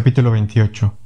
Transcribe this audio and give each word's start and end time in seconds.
Capítulo 0.00 0.30
28 0.30 0.96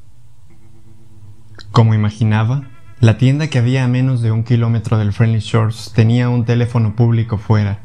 Como 1.73 1.95
imaginaba, 1.95 2.63
la 3.01 3.19
tienda 3.19 3.49
que 3.49 3.59
había 3.59 3.83
a 3.83 3.89
menos 3.89 4.23
de 4.23 4.31
un 4.31 4.45
kilómetro 4.45 4.99
del 4.99 5.13
Friendly 5.13 5.41
Shores 5.41 5.91
tenía 5.93 6.29
un 6.29 6.45
teléfono 6.45 6.95
público 6.95 7.37
fuera, 7.37 7.81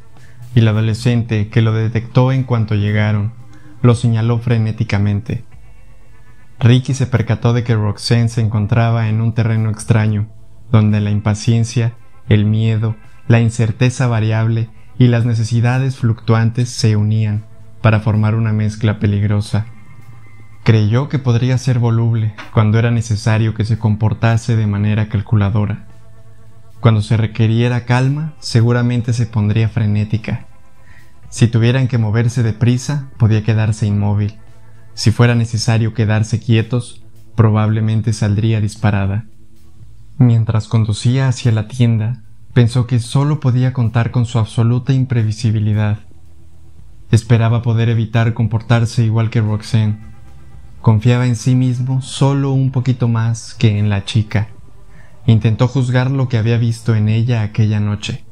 y 0.53 0.61
la 0.61 0.69
adolescente, 0.69 1.49
que 1.49 1.63
lo 1.63 1.73
detectó 1.73 2.31
en 2.31 2.43
cuanto 2.43 2.75
llegaron, 2.75 3.33
lo 3.81 3.95
señaló 3.95 4.37
frenéticamente. 4.37 5.45
Ricky 6.59 6.93
se 6.93 7.07
percató 7.07 7.53
de 7.53 7.63
que 7.63 7.73
Roxanne 7.73 8.29
se 8.29 8.41
encontraba 8.41 9.09
en 9.09 9.19
un 9.19 9.33
terreno 9.33 9.71
extraño, 9.71 10.27
donde 10.71 11.01
la 11.01 11.09
impaciencia, 11.09 11.93
el 12.27 12.45
miedo, 12.45 12.95
la 13.27 13.39
incerteza 13.39 14.05
variable 14.05 14.69
y 14.99 15.07
las 15.07 15.25
necesidades 15.25 15.95
fluctuantes 15.95 16.69
se 16.69 16.95
unían 16.95 17.45
para 17.81 17.99
formar 17.99 18.35
una 18.35 18.53
mezcla 18.53 18.99
peligrosa. 18.99 19.65
Creyó 20.69 21.09
que 21.09 21.17
podría 21.17 21.57
ser 21.57 21.79
voluble 21.79 22.35
cuando 22.53 22.77
era 22.77 22.91
necesario 22.91 23.55
que 23.55 23.65
se 23.65 23.79
comportase 23.79 24.55
de 24.55 24.67
manera 24.67 25.09
calculadora. 25.09 25.87
Cuando 26.79 27.01
se 27.01 27.17
requeriera 27.17 27.85
calma, 27.85 28.35
seguramente 28.39 29.13
se 29.13 29.25
pondría 29.25 29.67
frenética. 29.67 30.45
Si 31.29 31.47
tuvieran 31.47 31.87
que 31.87 31.97
moverse 31.97 32.43
deprisa, 32.43 33.09
podía 33.17 33.43
quedarse 33.43 33.87
inmóvil. 33.87 34.37
Si 34.93 35.09
fuera 35.09 35.33
necesario 35.33 35.95
quedarse 35.95 36.39
quietos, 36.39 37.03
probablemente 37.33 38.13
saldría 38.13 38.61
disparada. 38.61 39.25
Mientras 40.19 40.67
conducía 40.67 41.29
hacia 41.29 41.51
la 41.51 41.67
tienda, 41.67 42.21
pensó 42.53 42.85
que 42.85 42.99
solo 42.99 43.39
podía 43.39 43.73
contar 43.73 44.11
con 44.11 44.27
su 44.27 44.37
absoluta 44.37 44.93
imprevisibilidad. 44.93 45.97
Esperaba 47.09 47.63
poder 47.63 47.89
evitar 47.89 48.35
comportarse 48.35 49.03
igual 49.03 49.31
que 49.31 49.41
Roxanne. 49.41 50.08
Confiaba 50.89 51.27
en 51.27 51.35
sí 51.35 51.53
mismo 51.53 52.01
solo 52.01 52.51
un 52.51 52.71
poquito 52.71 53.07
más 53.07 53.53
que 53.53 53.77
en 53.77 53.89
la 53.89 54.05
chica. 54.05 54.47
Intentó 55.27 55.67
juzgar 55.67 56.09
lo 56.09 56.27
que 56.27 56.39
había 56.39 56.57
visto 56.57 56.95
en 56.95 57.09
ella 57.09 57.43
aquella 57.43 57.79
noche, 57.79 58.25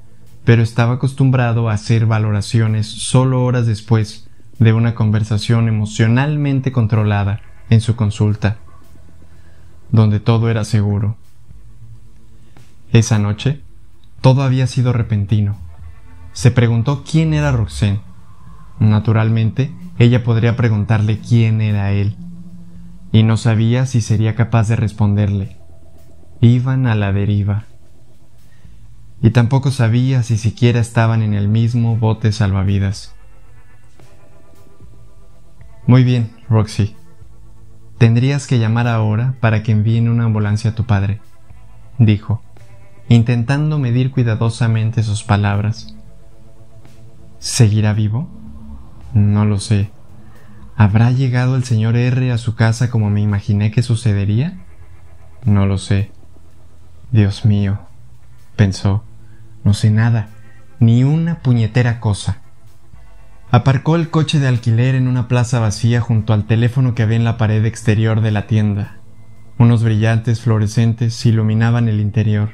pero 0.43 0.63
estaba 0.63 0.95
acostumbrado 0.95 1.69
a 1.69 1.73
hacer 1.73 2.07
valoraciones 2.07 2.87
solo 2.87 3.45
horas 3.45 3.67
después 3.67 4.27
de 4.57 4.73
una 4.73 4.95
conversación 4.95 5.67
emocionalmente 5.67 6.71
controlada 6.71 7.41
en 7.69 7.79
su 7.79 7.95
consulta, 7.95 8.57
donde 9.91 10.19
todo 10.19 10.49
era 10.49 10.65
seguro. 10.65 11.15
Esa 12.91 13.19
noche, 13.19 13.61
todo 14.19 14.41
había 14.41 14.65
sido 14.65 14.93
repentino. 14.93 15.57
Se 16.33 16.49
preguntó 16.49 17.03
quién 17.03 17.35
era 17.35 17.51
Roxanne. 17.51 18.01
Naturalmente, 18.79 19.71
ella 19.99 20.23
podría 20.23 20.55
preguntarle 20.55 21.19
quién 21.19 21.61
era 21.61 21.91
él, 21.91 22.15
y 23.11 23.23
no 23.23 23.37
sabía 23.37 23.85
si 23.85 24.01
sería 24.01 24.35
capaz 24.35 24.67
de 24.67 24.75
responderle. 24.75 25.57
Iban 26.41 26.87
a 26.87 26.95
la 26.95 27.13
deriva. 27.13 27.65
Y 29.21 29.31
tampoco 29.31 29.71
sabía 29.71 30.23
si 30.23 30.37
siquiera 30.37 30.79
estaban 30.79 31.23
en 31.23 31.33
el 31.33 31.47
mismo 31.47 31.97
bote 31.97 32.31
salvavidas. 32.31 33.15
Muy 35.87 36.03
bien, 36.03 36.31
Roxy. 36.49 36.95
Tendrías 37.97 38.45
que 38.45 38.59
llamar 38.59 38.87
ahora 38.87 39.35
para 39.39 39.63
que 39.63 39.71
envíen 39.71 40.09
una 40.09 40.25
ambulancia 40.25 40.71
a 40.71 40.75
tu 40.75 40.85
padre, 40.85 41.19
dijo, 41.97 42.43
intentando 43.09 43.79
medir 43.79 44.11
cuidadosamente 44.11 45.01
sus 45.01 45.23
palabras. 45.23 45.95
¿Seguirá 47.39 47.93
vivo? 47.93 48.29
No 49.13 49.45
lo 49.45 49.59
sé. 49.59 49.89
¿Habrá 50.79 51.09
llegado 51.09 51.55
el 51.55 51.63
señor 51.63 51.97
R 51.97 52.31
a 52.31 52.37
su 52.37 52.53
casa 52.53 52.91
como 52.91 53.09
me 53.09 53.19
imaginé 53.19 53.71
que 53.71 53.81
sucedería? 53.81 54.59
No 55.43 55.65
lo 55.65 55.79
sé. 55.79 56.11
Dios 57.11 57.45
mío, 57.45 57.79
pensó, 58.55 59.03
no 59.63 59.73
sé 59.73 59.89
nada, 59.89 60.29
ni 60.79 61.03
una 61.03 61.39
puñetera 61.39 61.99
cosa. 61.99 62.41
Aparcó 63.49 63.95
el 63.95 64.11
coche 64.11 64.39
de 64.39 64.47
alquiler 64.47 64.93
en 64.93 65.07
una 65.07 65.27
plaza 65.27 65.59
vacía 65.59 65.99
junto 65.99 66.31
al 66.33 66.45
teléfono 66.45 66.93
que 66.93 67.01
había 67.01 67.17
en 67.17 67.23
la 67.23 67.37
pared 67.37 67.65
exterior 67.65 68.21
de 68.21 68.29
la 68.29 68.45
tienda. 68.45 68.97
Unos 69.57 69.83
brillantes 69.83 70.41
fluorescentes 70.41 71.25
iluminaban 71.25 71.87
el 71.87 71.99
interior. 71.99 72.51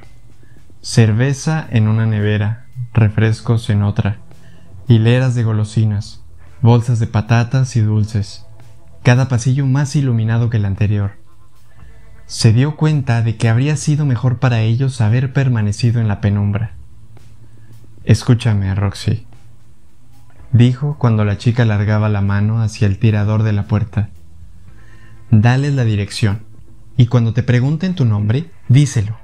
Cerveza 0.79 1.67
en 1.71 1.89
una 1.89 2.05
nevera, 2.05 2.67
refrescos 2.93 3.69
en 3.69 3.83
otra, 3.83 4.19
hileras 4.87 5.35
de 5.35 5.43
golosinas, 5.43 6.22
bolsas 6.63 6.99
de 6.99 7.07
patatas 7.07 7.75
y 7.75 7.81
dulces, 7.81 8.45
cada 9.03 9.27
pasillo 9.27 9.65
más 9.65 9.97
iluminado 9.97 10.49
que 10.49 10.57
el 10.57 10.65
anterior. 10.65 11.11
Se 12.25 12.53
dio 12.53 12.77
cuenta 12.77 13.21
de 13.21 13.35
que 13.35 13.49
habría 13.49 13.75
sido 13.75 14.05
mejor 14.05 14.39
para 14.39 14.61
ellos 14.61 15.01
haber 15.01 15.33
permanecido 15.33 15.99
en 15.99 16.07
la 16.07 16.21
penumbra. 16.21 16.71
Escúchame, 18.05 18.73
Roxy, 18.75 19.27
dijo 20.53 20.97
cuando 20.97 21.25
la 21.25 21.37
chica 21.37 21.63
alargaba 21.63 22.07
la 22.07 22.21
mano 22.21 22.61
hacia 22.61 22.87
el 22.87 22.97
tirador 22.97 23.43
de 23.43 23.51
la 23.51 23.63
puerta. 23.63 24.09
Dales 25.31 25.73
la 25.73 25.83
dirección, 25.83 26.43
y 26.95 27.07
cuando 27.07 27.33
te 27.33 27.43
pregunten 27.43 27.93
tu 27.93 28.05
nombre, 28.05 28.49
díselo. 28.69 29.17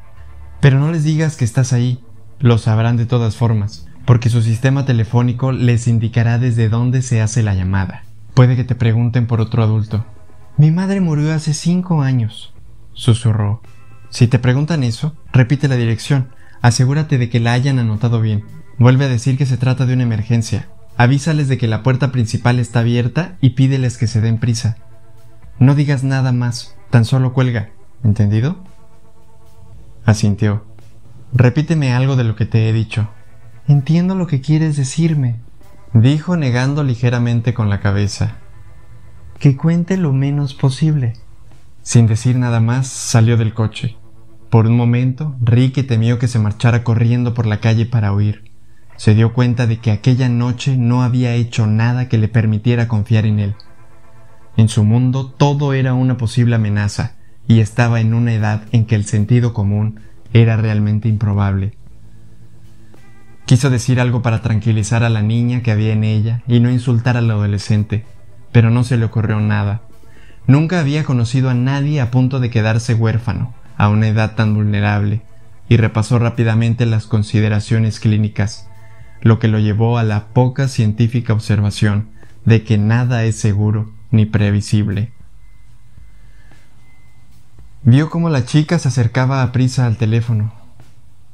Pero 0.59 0.77
no 0.77 0.91
les 0.91 1.05
digas 1.05 1.37
que 1.37 1.45
estás 1.45 1.71
ahí, 1.71 2.03
lo 2.39 2.57
sabrán 2.57 2.97
de 2.97 3.05
todas 3.05 3.37
formas, 3.37 3.87
porque 4.09 4.31
su 4.31 4.41
sistema 4.41 4.85
telefónico 4.85 5.51
les 5.51 5.87
indicará 5.87 6.39
desde 6.39 6.67
dónde 6.67 7.03
se 7.03 7.21
hace 7.21 7.43
la 7.43 7.53
llamada. 7.53 8.05
Puede 8.33 8.55
que 8.55 8.63
te 8.63 8.73
pregunten 8.73 9.27
por 9.27 9.39
otro 9.39 9.61
adulto. 9.61 10.03
Mi 10.57 10.71
madre 10.71 10.99
murió 10.99 11.31
hace 11.31 11.53
cinco 11.53 12.01
años, 12.01 12.51
susurró. 12.93 13.61
Si 14.09 14.27
te 14.27 14.39
preguntan 14.39 14.83
eso, 14.83 15.15
repite 15.31 15.67
la 15.67 15.75
dirección, 15.75 16.29
asegúrate 16.63 17.19
de 17.19 17.29
que 17.29 17.39
la 17.39 17.53
hayan 17.53 17.77
anotado 17.77 18.19
bien. 18.19 18.45
Vuelve 18.79 19.05
a 19.05 19.09
decir 19.09 19.37
que 19.37 19.45
se 19.45 19.57
trata 19.57 19.85
de 19.85 19.93
una 19.93 20.01
emergencia, 20.01 20.69
Avísales 20.97 21.47
de 21.47 21.59
que 21.59 21.67
la 21.67 21.83
puerta 21.83 22.11
principal 22.11 22.57
está 22.57 22.79
abierta 22.79 23.37
y 23.41 23.51
pídeles 23.51 23.99
que 23.99 24.07
se 24.07 24.21
den 24.21 24.39
prisa. 24.39 24.77
No 25.59 25.75
digas 25.75 26.03
nada 26.03 26.31
más, 26.31 26.75
tan 26.89 27.05
solo 27.05 27.31
cuelga, 27.33 27.69
¿entendido? 28.03 28.57
Asintió. 30.03 30.65
Repíteme 31.31 31.93
algo 31.93 32.15
de 32.15 32.23
lo 32.23 32.35
que 32.35 32.47
te 32.47 32.67
he 32.67 32.73
dicho. 32.73 33.07
Entiendo 33.69 34.15
lo 34.15 34.27
que 34.27 34.41
quieres 34.41 34.75
decirme, 34.75 35.37
dijo 35.93 36.35
negando 36.35 36.83
ligeramente 36.83 37.53
con 37.53 37.69
la 37.69 37.79
cabeza. 37.79 38.35
Que 39.39 39.55
cuente 39.55 39.95
lo 39.95 40.11
menos 40.11 40.53
posible. 40.53 41.13
Sin 41.81 42.05
decir 42.05 42.35
nada 42.35 42.59
más, 42.59 42.87
salió 42.87 43.37
del 43.37 43.53
coche. 43.53 43.95
Por 44.49 44.67
un 44.67 44.75
momento, 44.75 45.37
Ricky 45.39 45.83
temió 45.83 46.19
que 46.19 46.27
se 46.27 46.39
marchara 46.39 46.83
corriendo 46.83 47.33
por 47.33 47.45
la 47.45 47.61
calle 47.61 47.85
para 47.85 48.11
huir 48.11 48.49
se 48.99 49.15
dio 49.15 49.31
cuenta 49.31 49.65
de 49.65 49.77
que 49.77 49.91
aquella 49.91 50.27
noche 50.27 50.75
no 50.75 51.03
había 51.03 51.33
hecho 51.33 51.65
nada 51.67 52.09
que 52.09 52.17
le 52.17 52.27
permitiera 52.27 52.89
confiar 52.89 53.25
en 53.25 53.39
él. 53.39 53.55
En 54.57 54.67
su 54.67 54.83
mundo 54.83 55.27
todo 55.31 55.71
era 55.71 55.93
una 55.93 56.17
posible 56.17 56.55
amenaza, 56.55 57.15
y 57.47 57.61
estaba 57.61 58.01
en 58.01 58.13
una 58.13 58.33
edad 58.33 58.63
en 58.73 58.83
que 58.85 58.95
el 58.95 59.05
sentido 59.05 59.53
común 59.53 60.01
era 60.33 60.57
realmente 60.57 61.07
improbable. 61.07 61.77
Quiso 63.49 63.71
decir 63.71 63.99
algo 63.99 64.21
para 64.21 64.43
tranquilizar 64.43 65.03
a 65.03 65.09
la 65.09 65.23
niña 65.23 65.63
que 65.63 65.71
había 65.71 65.91
en 65.91 66.03
ella 66.03 66.43
y 66.47 66.59
no 66.59 66.69
insultar 66.69 67.17
al 67.17 67.31
adolescente, 67.31 68.05
pero 68.51 68.69
no 68.69 68.83
se 68.83 68.95
le 68.95 69.05
ocurrió 69.05 69.39
nada. 69.39 69.81
Nunca 70.45 70.79
había 70.79 71.03
conocido 71.03 71.49
a 71.49 71.55
nadie 71.55 71.99
a 71.99 72.11
punto 72.11 72.39
de 72.39 72.51
quedarse 72.51 72.93
huérfano 72.93 73.55
a 73.75 73.89
una 73.89 74.07
edad 74.07 74.35
tan 74.35 74.53
vulnerable, 74.53 75.23
y 75.67 75.77
repasó 75.77 76.19
rápidamente 76.19 76.85
las 76.85 77.07
consideraciones 77.07 77.99
clínicas 77.99 78.69
lo 79.21 79.39
que 79.39 79.47
lo 79.47 79.57
llevó 79.57 79.97
a 79.97 80.03
la 80.03 80.27
poca 80.27 80.67
científica 80.67 81.33
observación 81.33 82.09
de 82.45 82.63
que 82.63 82.77
nada 82.77 83.23
es 83.23 83.37
seguro 83.37 83.91
ni 84.11 84.27
previsible. 84.27 85.11
Vio 87.81 88.11
cómo 88.11 88.29
la 88.29 88.45
chica 88.45 88.77
se 88.77 88.89
acercaba 88.89 89.41
a 89.41 89.51
prisa 89.51 89.87
al 89.87 89.97
teléfono 89.97 90.53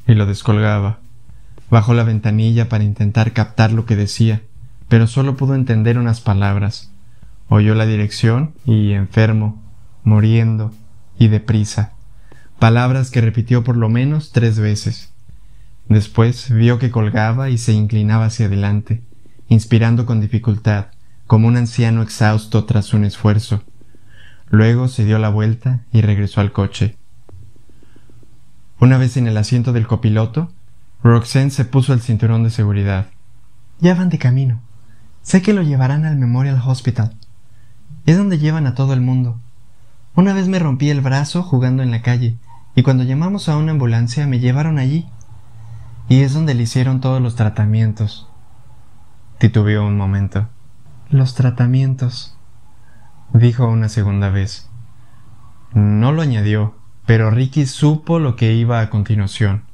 y 0.08 0.14
lo 0.14 0.26
descolgaba. 0.26 1.00
Bajó 1.76 1.94
la 1.94 2.06
ventanilla 2.06 2.70
para 2.70 2.86
intentar 2.86 3.34
captar 3.34 3.74
lo 3.74 3.86
que 3.86 3.98
decía, 3.98 4.42
pero 4.88 5.08
solo 5.08 5.36
pudo 5.36 5.56
entender 5.56 5.98
unas 5.98 6.22
palabras. 6.22 6.94
Oyó 7.50 7.76
la 7.76 7.86
dirección 7.86 8.54
y 8.66 8.94
enfermo, 8.94 9.62
muriendo 10.06 10.72
y 11.20 11.28
deprisa, 11.28 11.92
palabras 12.60 13.12
que 13.12 13.20
repitió 13.20 13.66
por 13.66 13.76
lo 13.76 13.90
menos 13.90 14.32
tres 14.32 14.58
veces. 14.58 15.12
Después 15.90 16.50
vio 16.50 16.80
que 16.80 16.92
colgaba 16.92 17.50
y 17.50 17.58
se 17.58 17.74
inclinaba 17.74 18.28
hacia 18.28 18.46
adelante, 18.46 19.04
inspirando 19.50 20.06
con 20.06 20.22
dificultad, 20.22 20.86
como 21.28 21.50
un 21.50 21.58
anciano 21.58 22.04
exhausto 22.04 22.64
tras 22.64 22.94
un 22.94 23.04
esfuerzo. 23.04 23.66
Luego 24.50 24.88
se 24.88 25.04
dio 25.04 25.20
la 25.20 25.28
vuelta 25.28 25.82
y 25.92 26.00
regresó 26.00 26.40
al 26.40 26.54
coche. 26.54 26.96
Una 28.80 28.98
vez 28.98 29.18
en 29.18 29.28
el 29.28 29.36
asiento 29.36 29.74
del 29.74 29.88
copiloto, 29.88 30.54
Roxanne 31.06 31.52
se 31.52 31.66
puso 31.66 31.94
el 31.94 32.02
cinturón 32.02 32.42
de 32.44 32.50
seguridad. 32.50 33.06
Ya 33.80 33.94
van 33.94 34.10
de 34.10 34.18
camino. 34.18 34.60
Sé 35.22 35.44
que 35.44 35.54
lo 35.54 35.62
llevarán 35.62 36.04
al 36.04 36.16
Memorial 36.16 36.60
Hospital. 36.66 37.16
Es 38.08 38.18
donde 38.18 38.40
llevan 38.40 38.66
a 38.66 38.74
todo 38.74 38.92
el 38.94 39.02
mundo. 39.02 39.40
Una 40.16 40.34
vez 40.34 40.48
me 40.48 40.58
rompí 40.58 40.90
el 40.90 41.02
brazo 41.02 41.44
jugando 41.44 41.84
en 41.84 41.92
la 41.92 42.02
calle, 42.02 42.40
y 42.74 42.82
cuando 42.82 43.04
llamamos 43.04 43.50
a 43.50 43.58
una 43.58 43.74
ambulancia 43.74 44.26
me 44.26 44.40
llevaron 44.40 44.80
allí. 44.80 45.08
Y 46.10 46.22
es 46.22 46.34
donde 46.34 46.56
le 46.56 46.64
hicieron 46.64 47.02
todos 47.02 47.22
los 47.22 47.36
tratamientos. 47.36 48.28
Titubeó 49.38 49.86
un 49.86 49.98
momento. 49.98 50.50
Los 51.12 51.36
tratamientos, 51.36 52.36
dijo 53.32 53.68
una 53.68 53.90
segunda 53.90 54.32
vez. 54.32 54.72
No 55.72 56.12
lo 56.12 56.24
añadió, 56.24 56.80
pero 57.06 57.30
Ricky 57.30 57.68
supo 57.68 58.18
lo 58.18 58.36
que 58.36 58.54
iba 58.54 58.80
a 58.80 58.90
continuación, 58.90 59.66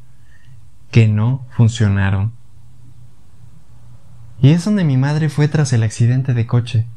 que 0.91 1.07
no 1.07 1.45
funcionaron. 1.51 2.33
Y 4.41 4.49
es 4.49 4.65
donde 4.65 4.83
mi 4.83 4.97
madre 4.97 5.29
fue 5.29 5.47
tras 5.47 5.71
el 5.73 5.83
accidente 5.83 6.33
de 6.33 6.45
coche. 6.45 6.88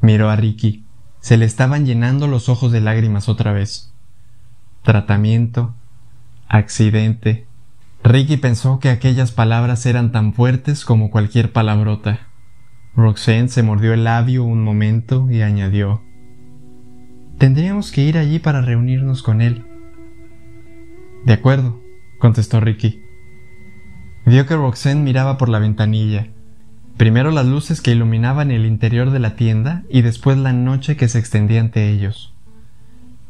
Miró 0.00 0.30
a 0.30 0.36
Ricky. 0.36 0.84
Se 1.20 1.36
le 1.36 1.44
estaban 1.44 1.86
llenando 1.86 2.28
los 2.28 2.48
ojos 2.48 2.70
de 2.70 2.80
lágrimas 2.80 3.28
otra 3.28 3.52
vez. 3.52 3.92
Tratamiento, 4.82 5.74
accidente. 6.48 7.46
Ricky 8.04 8.36
pensó 8.36 8.78
que 8.78 8.90
aquellas 8.90 9.32
palabras 9.32 9.86
eran 9.86 10.12
tan 10.12 10.32
fuertes 10.32 10.84
como 10.84 11.10
cualquier 11.10 11.52
palabrota. 11.52 12.28
Roxanne 12.94 13.48
se 13.48 13.62
mordió 13.62 13.92
el 13.94 14.04
labio 14.04 14.44
un 14.44 14.62
momento 14.62 15.28
y 15.30 15.42
añadió 15.42 16.02
Tendríamos 17.38 17.92
que 17.92 18.02
ir 18.02 18.16
allí 18.16 18.38
para 18.38 18.62
reunirnos 18.62 19.22
con 19.22 19.42
él. 19.42 19.66
De 21.26 21.34
acuerdo, 21.34 21.82
contestó 22.26 22.58
Ricky. 22.58 23.04
Vio 24.24 24.46
que 24.46 24.56
Roxanne 24.56 25.00
miraba 25.00 25.38
por 25.38 25.48
la 25.48 25.60
ventanilla, 25.60 26.26
primero 26.96 27.30
las 27.30 27.46
luces 27.46 27.80
que 27.80 27.92
iluminaban 27.92 28.50
el 28.50 28.66
interior 28.66 29.12
de 29.12 29.20
la 29.20 29.36
tienda 29.36 29.84
y 29.88 30.02
después 30.02 30.36
la 30.36 30.52
noche 30.52 30.96
que 30.96 31.06
se 31.06 31.20
extendía 31.20 31.60
ante 31.60 31.88
ellos. 31.88 32.34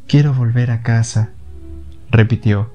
Quiero 0.07 0.33
volver 0.33 0.71
a 0.71 0.81
casa, 0.81 1.29
repitió. 2.09 2.71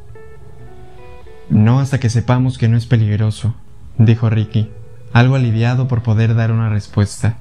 No 1.50 1.80
hasta 1.80 1.98
que 1.98 2.08
sepamos 2.08 2.56
que 2.56 2.68
no 2.68 2.76
es 2.76 2.86
peligroso, 2.86 3.56
dijo 3.98 4.30
Ricky, 4.30 4.70
algo 5.12 5.34
aliviado 5.34 5.88
por 5.88 6.04
poder 6.04 6.36
dar 6.36 6.52
una 6.52 6.68
respuesta. 6.68 7.38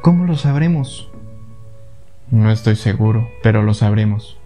¿Cómo 0.00 0.26
lo 0.26 0.36
sabremos? 0.36 1.10
No 2.30 2.52
estoy 2.52 2.76
seguro, 2.76 3.28
pero 3.42 3.64
lo 3.64 3.74
sabremos. 3.74 4.38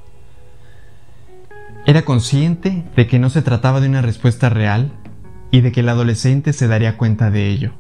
Era 1.87 2.03
consciente 2.03 2.83
de 2.97 3.07
que 3.07 3.21
no 3.21 3.31
se 3.31 3.43
trataba 3.43 3.81
de 3.81 3.89
una 3.89 4.03
respuesta 4.03 4.49
real 4.49 4.91
y 5.53 5.61
de 5.61 5.71
que 5.71 5.81
el 5.81 5.89
adolescente 5.89 6.53
se 6.53 6.67
daría 6.67 6.97
cuenta 6.97 7.31
de 7.31 7.49
ello. 7.49 7.75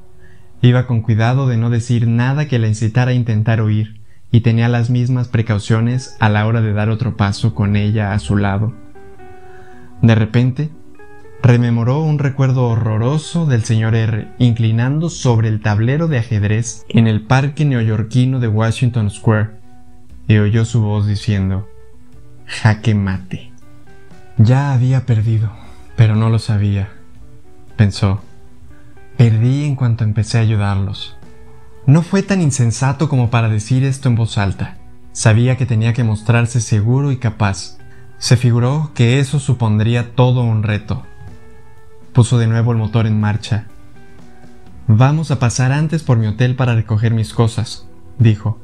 Iba 0.63 0.87
con 0.87 1.03
cuidado 1.03 1.49
de 1.49 1.57
no 1.57 1.71
decir 1.71 2.07
nada 2.07 2.47
que 2.47 2.61
la 2.61 2.69
incitara 2.69 3.11
a 3.11 3.15
intentar 3.15 3.61
huir, 3.61 4.01
y 4.31 4.41
tenía 4.43 4.69
las 4.69 4.91
mismas 4.91 5.27
precauciones 5.27 6.17
a 6.21 6.29
la 6.29 6.47
hora 6.47 6.61
de 6.61 6.73
dar 6.73 6.89
otro 6.89 7.17
paso 7.17 7.53
con 7.53 7.75
ella 7.75 8.13
a 8.13 8.21
su 8.21 8.37
lado. 8.37 8.75
De 10.03 10.15
repente, 10.15 10.71
rememoró 11.43 12.01
un 12.01 12.21
recuerdo 12.21 12.69
horroroso 12.69 13.45
del 13.47 13.65
señor 13.65 13.97
R 13.97 14.29
inclinando 14.39 15.11
sobre 15.11 15.49
el 15.49 15.61
tablero 15.61 16.07
de 16.07 16.19
ajedrez 16.19 16.85
en 16.89 17.09
el 17.09 17.23
parque 17.23 17.65
neoyorquino 17.65 18.39
de 18.39 18.49
Washington 18.49 19.11
Square, 19.11 19.51
y 20.29 20.39
oyó 20.39 20.65
su 20.65 20.81
voz 20.81 21.09
diciendo, 21.09 21.69
jaque 22.47 22.95
mate. 22.95 23.56
Ya 24.39 24.75
había 24.75 25.07
perdido, 25.07 25.51
pero 25.97 26.15
no 26.15 26.29
lo 26.29 26.39
sabía, 26.39 26.91
pensó. 27.77 28.21
Perdí 29.17 29.65
en 29.65 29.77
cuanto 29.77 30.05
empecé 30.05 30.37
a 30.37 30.43
ayudarlos. 30.43 31.17
No 31.87 32.03
fue 32.03 32.23
tan 32.23 32.43
insensato 32.43 33.09
como 33.09 33.31
para 33.31 33.49
decir 33.49 33.83
esto 33.83 34.11
en 34.11 34.15
voz 34.15 34.37
alta. 34.37 34.77
Sabía 35.13 35.57
que 35.57 35.65
tenía 35.65 35.95
que 35.95 36.05
mostrarse 36.05 36.61
seguro 36.61 37.13
y 37.13 37.17
capaz. 37.17 37.79
Se 38.19 38.37
figuró 38.37 38.91
que 38.95 39.21
eso 39.21 39.41
supondría 39.41 40.15
todo 40.15 40.43
un 40.43 40.63
reto. 40.63 41.07
Puso 42.13 42.37
de 42.37 42.47
nuevo 42.47 42.73
el 42.73 42.79
motor 42.79 43.07
en 43.07 43.19
marcha. 43.19 43.69
Vamos 44.87 45.31
a 45.31 45.39
pasar 45.39 45.73
antes 45.73 46.03
por 46.03 46.19
mi 46.19 46.27
hotel 46.27 46.57
para 46.57 46.75
recoger 46.75 47.15
mis 47.15 47.33
cosas, 47.33 47.89
dijo. 48.19 48.61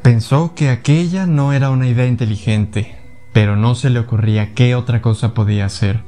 Pensó 0.00 0.54
que 0.54 0.70
aquella 0.70 1.26
no 1.26 1.52
era 1.52 1.68
una 1.68 1.88
idea 1.88 2.06
inteligente, 2.06 3.03
pero 3.34 3.56
no 3.56 3.74
se 3.74 3.90
le 3.90 3.98
ocurría 3.98 4.54
qué 4.54 4.76
otra 4.76 5.02
cosa 5.02 5.34
podía 5.34 5.66
hacer. 5.66 6.00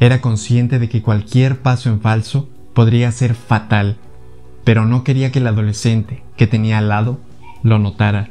Era 0.00 0.20
consciente 0.20 0.80
de 0.80 0.88
que 0.88 1.00
cualquier 1.00 1.60
paso 1.62 1.88
en 1.88 2.00
falso 2.00 2.50
podría 2.74 3.12
ser 3.12 3.34
fatal, 3.34 3.98
pero 4.64 4.84
no 4.84 5.04
quería 5.04 5.30
que 5.30 5.38
el 5.38 5.46
adolescente 5.46 6.24
que 6.36 6.48
tenía 6.48 6.78
al 6.78 6.88
lado 6.88 7.20
lo 7.62 7.78
notara. 7.78 8.30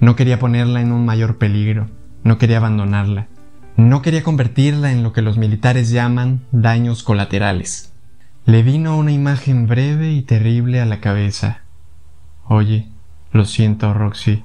No 0.00 0.16
quería 0.16 0.38
ponerla 0.38 0.80
en 0.80 0.90
un 0.90 1.04
mayor 1.04 1.36
peligro, 1.36 1.88
no 2.24 2.38
quería 2.38 2.56
abandonarla, 2.56 3.28
no 3.76 4.00
quería 4.00 4.22
convertirla 4.22 4.90
en 4.90 5.02
lo 5.02 5.12
que 5.12 5.22
los 5.22 5.36
militares 5.36 5.90
llaman 5.90 6.40
daños 6.50 7.02
colaterales. 7.02 7.92
Le 8.46 8.62
vino 8.62 8.96
una 8.96 9.12
imagen 9.12 9.66
breve 9.66 10.12
y 10.12 10.22
terrible 10.22 10.80
a 10.80 10.86
la 10.86 11.00
cabeza. 11.00 11.60
Oye, 12.46 12.88
lo 13.32 13.44
siento, 13.44 13.92
Roxy, 13.92 14.44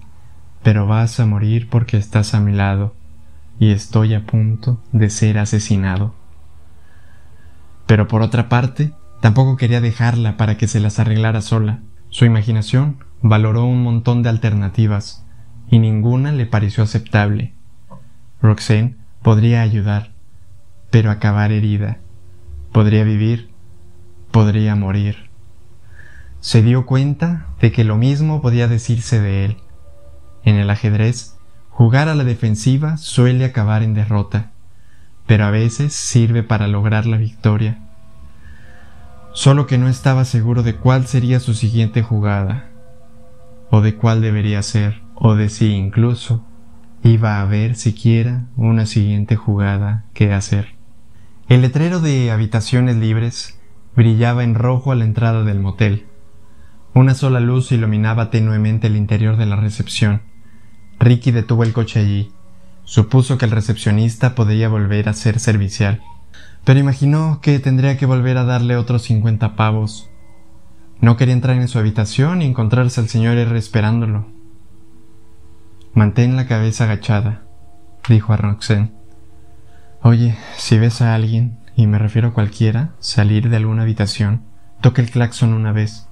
pero 0.63 0.87
vas 0.87 1.19
a 1.19 1.25
morir 1.25 1.69
porque 1.69 1.97
estás 1.97 2.33
a 2.33 2.39
mi 2.39 2.53
lado 2.53 2.95
y 3.59 3.71
estoy 3.71 4.13
a 4.13 4.25
punto 4.25 4.81
de 4.91 5.09
ser 5.09 5.37
asesinado. 5.37 6.15
Pero 7.85 8.07
por 8.07 8.21
otra 8.21 8.49
parte, 8.49 8.93
tampoco 9.21 9.57
quería 9.57 9.81
dejarla 9.81 10.37
para 10.37 10.57
que 10.57 10.67
se 10.67 10.79
las 10.79 10.99
arreglara 10.99 11.41
sola. 11.41 11.81
Su 12.09 12.25
imaginación 12.25 13.03
valoró 13.21 13.65
un 13.65 13.83
montón 13.83 14.23
de 14.23 14.29
alternativas 14.29 15.25
y 15.69 15.79
ninguna 15.79 16.31
le 16.31 16.45
pareció 16.45 16.83
aceptable. 16.83 17.53
Roxanne 18.41 18.95
podría 19.21 19.61
ayudar, 19.61 20.11
pero 20.89 21.11
acabar 21.11 21.51
herida. 21.51 21.99
Podría 22.71 23.03
vivir, 23.03 23.51
podría 24.31 24.75
morir 24.75 25.33
se 26.43 26.61
dio 26.61 26.85
cuenta 26.85 27.47
de 27.61 27.71
que 27.71 27.85
lo 27.85 27.95
mismo 27.95 28.41
podía 28.41 28.67
decirse 28.67 29.21
de 29.21 29.45
él. 29.45 29.57
En 30.45 30.55
el 30.55 30.69
ajedrez, 30.69 31.37
jugar 31.69 32.09
a 32.09 32.15
la 32.15 32.23
defensiva 32.23 32.97
suele 32.97 33.45
acabar 33.45 33.83
en 33.83 33.93
derrota, 33.93 34.51
pero 35.25 35.45
a 35.45 35.51
veces 35.51 35.93
sirve 35.93 36.43
para 36.43 36.67
lograr 36.67 37.05
la 37.05 37.17
victoria. 37.17 37.79
Solo 39.33 39.65
que 39.65 39.77
no 39.77 39.87
estaba 39.87 40.25
seguro 40.25 40.63
de 40.63 40.75
cuál 40.75 41.07
sería 41.07 41.39
su 41.39 41.53
siguiente 41.53 42.03
jugada, 42.03 42.69
o 43.71 43.81
de 43.81 43.95
cuál 43.95 44.21
debería 44.21 44.61
ser, 44.61 45.01
o 45.15 45.35
de 45.35 45.49
si 45.49 45.71
incluso 45.71 46.45
iba 47.03 47.37
a 47.37 47.41
haber 47.41 47.75
siquiera 47.75 48.45
una 48.55 48.85
siguiente 48.85 49.35
jugada 49.35 50.05
que 50.13 50.33
hacer. 50.33 50.75
El 51.49 51.61
letrero 51.61 51.99
de 51.99 52.31
habitaciones 52.31 52.95
libres 52.95 53.59
brillaba 53.95 54.43
en 54.43 54.55
rojo 54.55 54.91
a 54.91 54.95
la 54.95 55.05
entrada 55.05 55.43
del 55.43 55.59
motel. 55.59 56.05
Una 56.93 57.15
sola 57.15 57.39
luz 57.39 57.71
iluminaba 57.71 58.29
tenuemente 58.29 58.87
el 58.87 58.95
interior 58.95 59.35
de 59.35 59.45
la 59.45 59.55
recepción. 59.55 60.21
Ricky 61.03 61.31
detuvo 61.31 61.63
el 61.63 61.73
coche 61.73 61.99
allí. 61.99 62.31
Supuso 62.85 63.37
que 63.37 63.45
el 63.45 63.51
recepcionista 63.51 64.35
podría 64.35 64.69
volver 64.69 65.09
a 65.09 65.13
ser 65.13 65.39
servicial, 65.39 66.01
pero 66.63 66.79
imaginó 66.79 67.39
que 67.41 67.59
tendría 67.59 67.97
que 67.97 68.05
volver 68.05 68.37
a 68.37 68.45
darle 68.45 68.77
otros 68.77 69.03
cincuenta 69.03 69.55
pavos. 69.55 70.09
No 71.01 71.17
quería 71.17 71.33
entrar 71.33 71.57
en 71.57 71.67
su 71.67 71.77
habitación 71.77 72.41
y 72.41 72.45
encontrarse 72.45 73.01
al 73.01 73.09
señor 73.09 73.37
R 73.37 73.57
esperándolo. 73.57 74.27
Mantén 75.93 76.35
la 76.37 76.47
cabeza 76.47 76.85
agachada, 76.85 77.43
dijo 78.07 78.31
a 78.31 78.37
Roxanne. 78.37 78.91
Oye, 80.01 80.37
si 80.57 80.77
ves 80.77 81.01
a 81.01 81.15
alguien, 81.15 81.59
y 81.75 81.87
me 81.87 81.99
refiero 81.99 82.29
a 82.29 82.33
cualquiera, 82.33 82.91
salir 82.99 83.49
de 83.49 83.57
alguna 83.57 83.83
habitación, 83.83 84.43
toque 84.81 85.01
el 85.01 85.11
claxon 85.11 85.53
una 85.53 85.71
vez. 85.73 86.07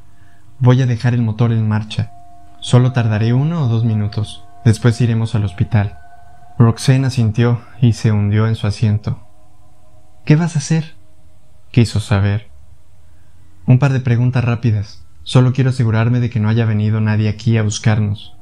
Voy 0.59 0.81
a 0.81 0.85
dejar 0.85 1.13
el 1.13 1.21
motor 1.21 1.51
en 1.51 1.67
marcha. 1.67 2.11
Solo 2.59 2.91
tardaré 2.91 3.33
uno 3.33 3.63
o 3.63 3.67
dos 3.67 3.83
minutos. 3.85 4.43
Después 4.63 4.99
iremos 5.01 5.33
al 5.35 5.43
hospital. 5.43 5.97
Roxana 6.59 7.07
asintió 7.07 7.61
y 7.81 7.93
se 7.93 8.11
hundió 8.11 8.47
en 8.47 8.55
su 8.55 8.67
asiento. 8.67 9.27
¿Qué 10.25 10.35
vas 10.35 10.55
a 10.55 10.59
hacer? 10.59 10.95
quiso 11.71 11.99
saber. 11.99 12.49
Un 13.65 13.79
par 13.79 13.93
de 13.93 14.01
preguntas 14.01 14.43
rápidas. 14.43 15.05
Solo 15.23 15.53
quiero 15.53 15.69
asegurarme 15.69 16.19
de 16.19 16.29
que 16.29 16.39
no 16.39 16.49
haya 16.49 16.65
venido 16.65 17.01
nadie 17.01 17.29
aquí 17.29 17.57
a 17.57 17.63
buscarnos. 17.63 18.35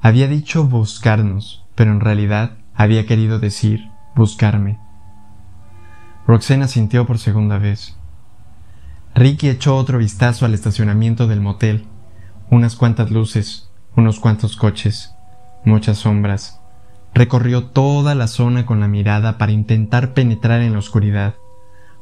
Había 0.00 0.28
dicho 0.28 0.64
buscarnos, 0.64 1.64
pero 1.74 1.90
en 1.90 2.00
realidad 2.00 2.58
había 2.74 3.06
querido 3.06 3.38
decir 3.38 3.88
buscarme. 4.14 4.78
Roxana 6.26 6.68
sintió 6.68 7.06
por 7.06 7.18
segunda 7.18 7.58
vez. 7.58 7.96
Ricky 9.14 9.48
echó 9.48 9.76
otro 9.76 9.98
vistazo 9.98 10.44
al 10.44 10.54
estacionamiento 10.54 11.26
del 11.26 11.40
motel. 11.40 11.86
Unas 12.50 12.76
cuantas 12.76 13.10
luces, 13.10 13.67
unos 13.98 14.20
cuantos 14.20 14.56
coches, 14.56 15.16
muchas 15.64 15.98
sombras. 15.98 16.60
Recorrió 17.14 17.64
toda 17.64 18.14
la 18.14 18.28
zona 18.28 18.64
con 18.64 18.78
la 18.78 18.86
mirada 18.86 19.38
para 19.38 19.50
intentar 19.50 20.14
penetrar 20.14 20.62
en 20.62 20.72
la 20.72 20.78
oscuridad, 20.78 21.34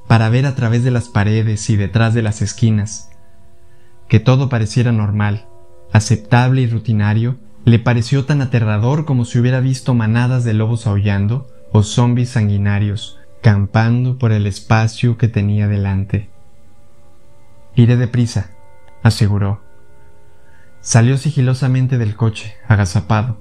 para 0.07 0.29
ver 0.29 0.45
a 0.45 0.55
través 0.55 0.85
de 0.85 0.91
las 0.91 1.09
paredes 1.09 1.71
y 1.71 1.77
detrás 1.77 2.13
de 2.13 2.21
las 2.21 2.43
esquinas. 2.43 3.09
Que 4.09 4.21
todo 4.21 4.51
pareciera 4.51 4.93
normal, 4.93 5.47
aceptable 5.91 6.61
y 6.61 6.67
rutinario, 6.67 7.39
le 7.65 7.79
pareció 7.79 8.27
tan 8.27 8.43
aterrador 8.43 9.07
como 9.07 9.25
si 9.25 9.39
hubiera 9.39 9.61
visto 9.61 9.95
manadas 9.95 10.45
de 10.45 10.53
lobos 10.53 10.87
aullando 10.87 11.49
o 11.73 11.83
zombis 11.83 12.29
sanguinarios 12.29 13.19
campando 13.41 14.19
por 14.19 14.33
el 14.33 14.47
espacio 14.47 15.17
que 15.17 15.29
tenía 15.29 15.67
delante. 15.67 16.29
Iré 17.75 17.97
deprisa, 17.97 18.51
aseguró. 19.03 19.66
Salió 20.87 21.19
sigilosamente 21.19 21.99
del 21.99 22.15
coche, 22.15 22.55
agazapado. 22.69 23.39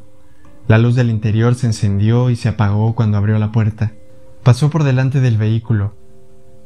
La 0.67 0.79
luz 0.79 0.95
del 0.95 1.11
interior 1.11 1.53
se 1.53 1.67
encendió 1.67 2.31
y 2.31 2.35
se 2.35 2.49
apagó 2.49 2.95
cuando 2.95 3.19
abrió 3.19 3.37
la 3.37 3.51
puerta. 3.51 3.93
Pasó 4.41 4.71
por 4.71 4.83
delante 4.83 5.19
del 5.19 5.37
vehículo, 5.37 5.95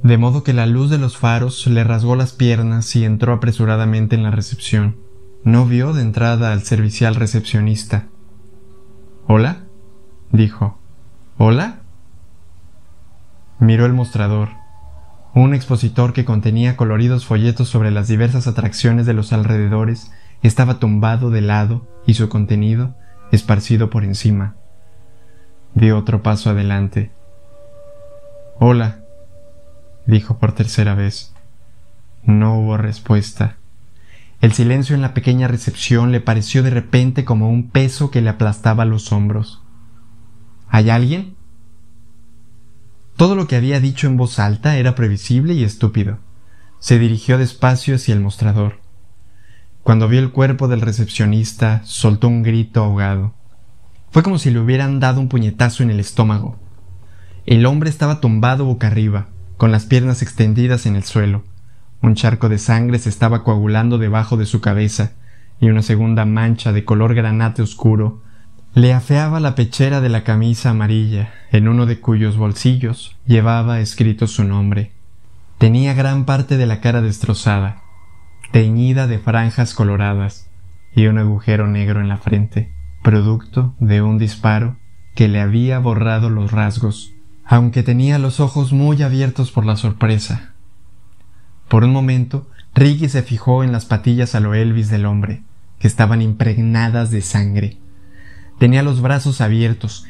de 0.03 0.17
modo 0.17 0.41
que 0.41 0.53
la 0.53 0.67
luz 0.67 0.89
de 0.89 0.98
los 0.98 1.17
faros 1.17 1.67
le 1.67 1.83
rasgó 1.83 2.15
las 2.15 2.31
piernas 2.31 2.95
y 2.95 3.03
entró 3.03 3.33
apresuradamente 3.33 4.15
en 4.15 4.24
la 4.24 4.31
recepción. 4.31 4.95
No 5.43 5.65
vio 5.65 5.91
de 5.91 6.01
entrada 6.01 6.53
al 6.53 6.63
servicial 6.63 7.15
recepcionista. 7.15 8.07
¿Hola? 9.27 9.65
dijo. 10.31 10.79
¿Hola? 11.38 11.81
Miró 13.59 13.86
el 13.86 13.91
mostrador, 13.91 14.51
un 15.36 15.53
expositor 15.53 16.13
que 16.13 16.24
contenía 16.24 16.77
coloridos 16.77 17.25
folletos 17.25 17.67
sobre 17.67 17.91
las 17.91 18.07
diversas 18.07 18.48
atracciones 18.48 19.05
de 19.05 19.13
los 19.13 19.33
alrededores 19.33 20.09
estaba 20.43 20.79
tumbado 20.79 21.29
de 21.29 21.41
lado 21.41 21.88
y 22.05 22.13
su 22.13 22.29
contenido 22.29 22.96
esparcido 23.31 23.89
por 23.89 24.03
encima. 24.03 24.55
Dio 25.75 25.98
otro 25.98 26.24
paso 26.24 26.50
adelante. 26.50 27.12
Hola, 28.60 29.01
dijo 30.05 30.38
por 30.38 30.53
tercera 30.53 30.96
vez. 30.96 31.34
No 32.24 32.60
hubo 32.60 32.77
respuesta. 32.77 33.58
El 34.41 34.53
silencio 34.53 34.96
en 34.96 35.01
la 35.01 35.13
pequeña 35.13 35.48
recepción 35.48 36.12
le 36.12 36.22
pareció 36.22 36.63
de 36.63 36.69
repente 36.69 37.25
como 37.25 37.50
un 37.50 37.69
peso 37.69 38.10
que 38.10 38.22
le 38.22 38.29
aplastaba 38.29 38.86
los 38.86 39.12
hombros. 39.12 39.62
¿Hay 40.69 40.89
alguien? 40.89 41.36
Todo 43.17 43.36
lo 43.36 43.48
que 43.48 43.58
había 43.58 43.81
dicho 43.81 44.08
en 44.08 44.15
voz 44.15 44.39
alta 44.39 44.77
era 44.77 44.96
previsible 44.96 45.53
y 45.53 45.63
estúpido. 45.63 46.19
Se 46.79 46.98
dirigió 47.00 47.38
despacio 47.38 47.96
hacia 47.96 48.13
el 48.13 48.22
mostrador. 48.22 48.79
Cuando 49.89 50.08
vio 50.08 50.19
el 50.19 50.29
cuerpo 50.29 50.67
del 50.67 50.81
recepcionista, 50.81 51.81
soltó 51.84 52.27
un 52.27 52.43
grito 52.43 52.84
ahogado. 52.84 53.34
Fue 54.12 54.22
como 54.22 54.38
si 54.38 54.51
le 54.51 54.60
hubieran 54.60 55.00
dado 55.00 55.19
un 55.19 55.29
puñetazo 55.29 55.81
en 55.81 55.89
el 55.89 56.00
estómago. 56.00 56.60
El 57.48 57.65
hombre 57.65 57.89
estaba 57.89 58.22
tumbado 58.22 58.65
boca 58.65 58.86
arriba, 58.86 59.29
con 59.58 59.72
las 59.72 59.88
piernas 59.88 60.22
extendidas 60.22 60.86
en 60.86 60.96
el 60.96 61.01
suelo. 61.01 61.43
Un 62.03 62.13
charco 62.13 62.50
de 62.50 62.60
sangre 62.60 63.00
se 63.00 63.10
estaba 63.10 63.43
coagulando 63.43 63.98
debajo 63.98 64.38
de 64.38 64.46
su 64.46 64.62
cabeza, 64.62 65.13
y 65.60 65.69
una 65.69 65.81
segunda 65.81 66.24
mancha 66.24 66.72
de 66.72 66.86
color 66.86 67.15
granate 67.15 67.63
oscuro 67.63 68.22
le 68.75 68.93
afeaba 68.93 69.39
la 69.39 69.55
pechera 69.55 70.01
de 70.01 70.10
la 70.10 70.24
camisa 70.24 70.69
amarilla, 70.69 71.34
en 71.51 71.67
uno 71.67 71.88
de 71.88 72.00
cuyos 72.00 72.38
bolsillos 72.38 73.17
llevaba 73.25 73.79
escrito 73.79 74.27
su 74.27 74.43
nombre. 74.43 74.91
Tenía 75.58 75.96
gran 75.96 76.25
parte 76.25 76.58
de 76.58 76.67
la 76.67 76.79
cara 76.79 77.01
destrozada, 77.01 77.81
teñida 78.51 79.08
de 79.08 79.20
franjas 79.20 79.74
coloradas, 79.74 80.50
y 80.96 81.08
un 81.08 81.18
agujero 81.18 81.68
negro 81.68 82.01
en 82.01 82.10
la 82.10 82.18
frente, 82.18 82.74
producto 83.03 83.75
de 83.79 84.01
un 84.01 84.18
disparo 84.18 84.77
que 85.15 85.27
le 85.27 85.39
había 85.39 85.79
borrado 85.79 86.29
los 86.29 86.51
rasgos 86.51 87.13
aunque 87.51 87.82
tenía 87.82 88.20
los 88.20 88.39
ojos 88.39 88.74
muy 88.74 89.01
abiertos 89.01 89.51
por 89.51 89.65
la 89.65 89.75
sorpresa. 89.75 90.53
Por 91.68 91.84
un 91.84 91.91
momento, 91.91 92.48
Ricky 92.75 93.10
se 93.10 93.24
fijó 93.24 93.63
en 93.63 93.72
las 93.72 93.86
patillas 93.86 94.36
a 94.36 94.39
lo 94.39 94.53
Elvis 94.53 94.89
del 94.89 95.08
hombre, 95.08 95.41
que 95.79 95.88
estaban 95.88 96.22
impregnadas 96.22 97.10
de 97.10 97.22
sangre. 97.24 97.79
Tenía 98.60 98.84
los 98.84 99.01
brazos 99.01 99.41
abiertos, 99.41 100.06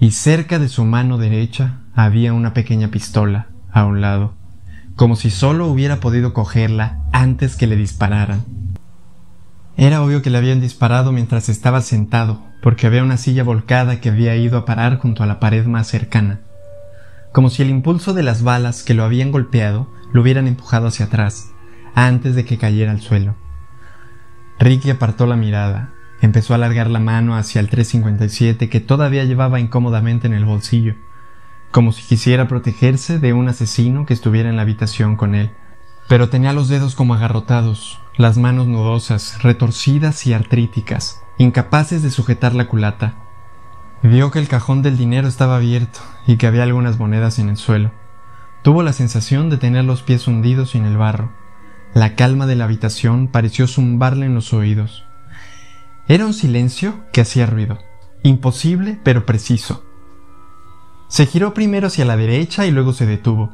y 0.00 0.12
cerca 0.12 0.58
de 0.58 0.70
su 0.70 0.86
mano 0.86 1.18
derecha 1.18 1.80
había 1.94 2.32
una 2.32 2.54
pequeña 2.54 2.88
pistola, 2.88 3.48
a 3.70 3.84
un 3.84 4.00
lado, 4.00 4.32
como 4.98 5.16
si 5.16 5.30
solo 5.30 5.68
hubiera 5.68 6.00
podido 6.00 6.34
cogerla 6.34 7.00
antes 7.10 7.56
que 7.56 7.66
le 7.66 7.76
dispararan. 7.76 8.44
Era 9.78 10.02
obvio 10.02 10.20
que 10.20 10.28
le 10.28 10.36
habían 10.36 10.60
disparado 10.60 11.10
mientras 11.10 11.48
estaba 11.48 11.80
sentado, 11.80 12.42
porque 12.62 12.86
había 12.86 13.02
una 13.02 13.16
silla 13.16 13.44
volcada 13.44 14.02
que 14.02 14.10
había 14.10 14.36
ido 14.36 14.58
a 14.58 14.66
parar 14.66 14.98
junto 14.98 15.22
a 15.22 15.26
la 15.26 15.40
pared 15.40 15.64
más 15.64 15.86
cercana 15.86 16.40
como 17.32 17.50
si 17.50 17.62
el 17.62 17.70
impulso 17.70 18.14
de 18.14 18.22
las 18.22 18.42
balas 18.42 18.82
que 18.82 18.94
lo 18.94 19.04
habían 19.04 19.30
golpeado 19.30 19.88
lo 20.12 20.22
hubieran 20.22 20.46
empujado 20.46 20.88
hacia 20.88 21.06
atrás, 21.06 21.52
antes 21.94 22.34
de 22.34 22.44
que 22.44 22.58
cayera 22.58 22.90
al 22.90 23.00
suelo. 23.00 23.36
Ricky 24.58 24.90
apartó 24.90 25.26
la 25.26 25.36
mirada, 25.36 25.92
empezó 26.20 26.52
a 26.52 26.56
alargar 26.56 26.90
la 26.90 27.00
mano 27.00 27.36
hacia 27.36 27.60
el 27.60 27.68
357 27.68 28.68
que 28.68 28.80
todavía 28.80 29.24
llevaba 29.24 29.60
incómodamente 29.60 30.26
en 30.26 30.34
el 30.34 30.44
bolsillo, 30.44 30.94
como 31.70 31.92
si 31.92 32.02
quisiera 32.02 32.48
protegerse 32.48 33.18
de 33.18 33.32
un 33.32 33.48
asesino 33.48 34.06
que 34.06 34.14
estuviera 34.14 34.48
en 34.48 34.56
la 34.56 34.62
habitación 34.62 35.16
con 35.16 35.34
él. 35.34 35.50
Pero 36.08 36.28
tenía 36.28 36.52
los 36.52 36.68
dedos 36.68 36.94
como 36.94 37.14
agarrotados, 37.14 38.00
las 38.16 38.38
manos 38.38 38.66
nudosas, 38.66 39.42
retorcidas 39.42 40.26
y 40.26 40.32
artríticas, 40.32 41.22
incapaces 41.38 42.02
de 42.02 42.10
sujetar 42.10 42.54
la 42.54 42.66
culata, 42.66 43.28
Vio 44.02 44.30
que 44.30 44.38
el 44.38 44.46
cajón 44.46 44.82
del 44.82 44.96
dinero 44.96 45.26
estaba 45.26 45.56
abierto 45.56 45.98
y 46.26 46.36
que 46.36 46.46
había 46.46 46.62
algunas 46.62 47.00
monedas 47.00 47.40
en 47.40 47.48
el 47.48 47.56
suelo. 47.56 47.90
Tuvo 48.62 48.84
la 48.84 48.92
sensación 48.92 49.50
de 49.50 49.56
tener 49.56 49.84
los 49.84 50.02
pies 50.02 50.28
hundidos 50.28 50.76
en 50.76 50.84
el 50.84 50.96
barro. 50.96 51.32
La 51.94 52.14
calma 52.14 52.46
de 52.46 52.54
la 52.54 52.64
habitación 52.64 53.26
pareció 53.26 53.66
zumbarle 53.66 54.26
en 54.26 54.34
los 54.34 54.52
oídos. 54.52 55.04
Era 56.06 56.26
un 56.26 56.32
silencio 56.32 57.00
que 57.12 57.22
hacía 57.22 57.46
ruido, 57.46 57.78
imposible 58.22 59.00
pero 59.02 59.26
preciso. 59.26 59.84
Se 61.08 61.26
giró 61.26 61.54
primero 61.54 61.86
hacia 61.86 62.04
la 62.04 62.16
derecha 62.16 62.66
y 62.66 62.70
luego 62.70 62.92
se 62.92 63.06
detuvo. 63.06 63.52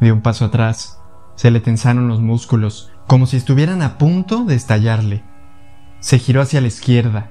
Dio 0.00 0.14
un 0.14 0.22
paso 0.22 0.46
atrás. 0.46 0.98
Se 1.36 1.50
le 1.50 1.60
tensaron 1.60 2.08
los 2.08 2.20
músculos, 2.20 2.90
como 3.06 3.26
si 3.26 3.36
estuvieran 3.36 3.82
a 3.82 3.98
punto 3.98 4.44
de 4.44 4.54
estallarle. 4.54 5.22
Se 6.00 6.18
giró 6.18 6.40
hacia 6.40 6.62
la 6.62 6.68
izquierda. 6.68 7.30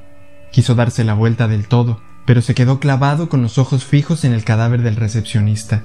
Quiso 0.52 0.76
darse 0.76 1.04
la 1.04 1.16
vuelta 1.16 1.48
del 1.48 1.68
todo, 1.68 2.02
pero 2.26 2.42
se 2.42 2.54
quedó 2.54 2.80
clavado 2.80 3.28
con 3.28 3.42
los 3.42 3.58
ojos 3.58 3.84
fijos 3.86 4.24
en 4.24 4.34
el 4.34 4.44
cadáver 4.44 4.84
del 4.84 4.96
recepcionista. 4.96 5.84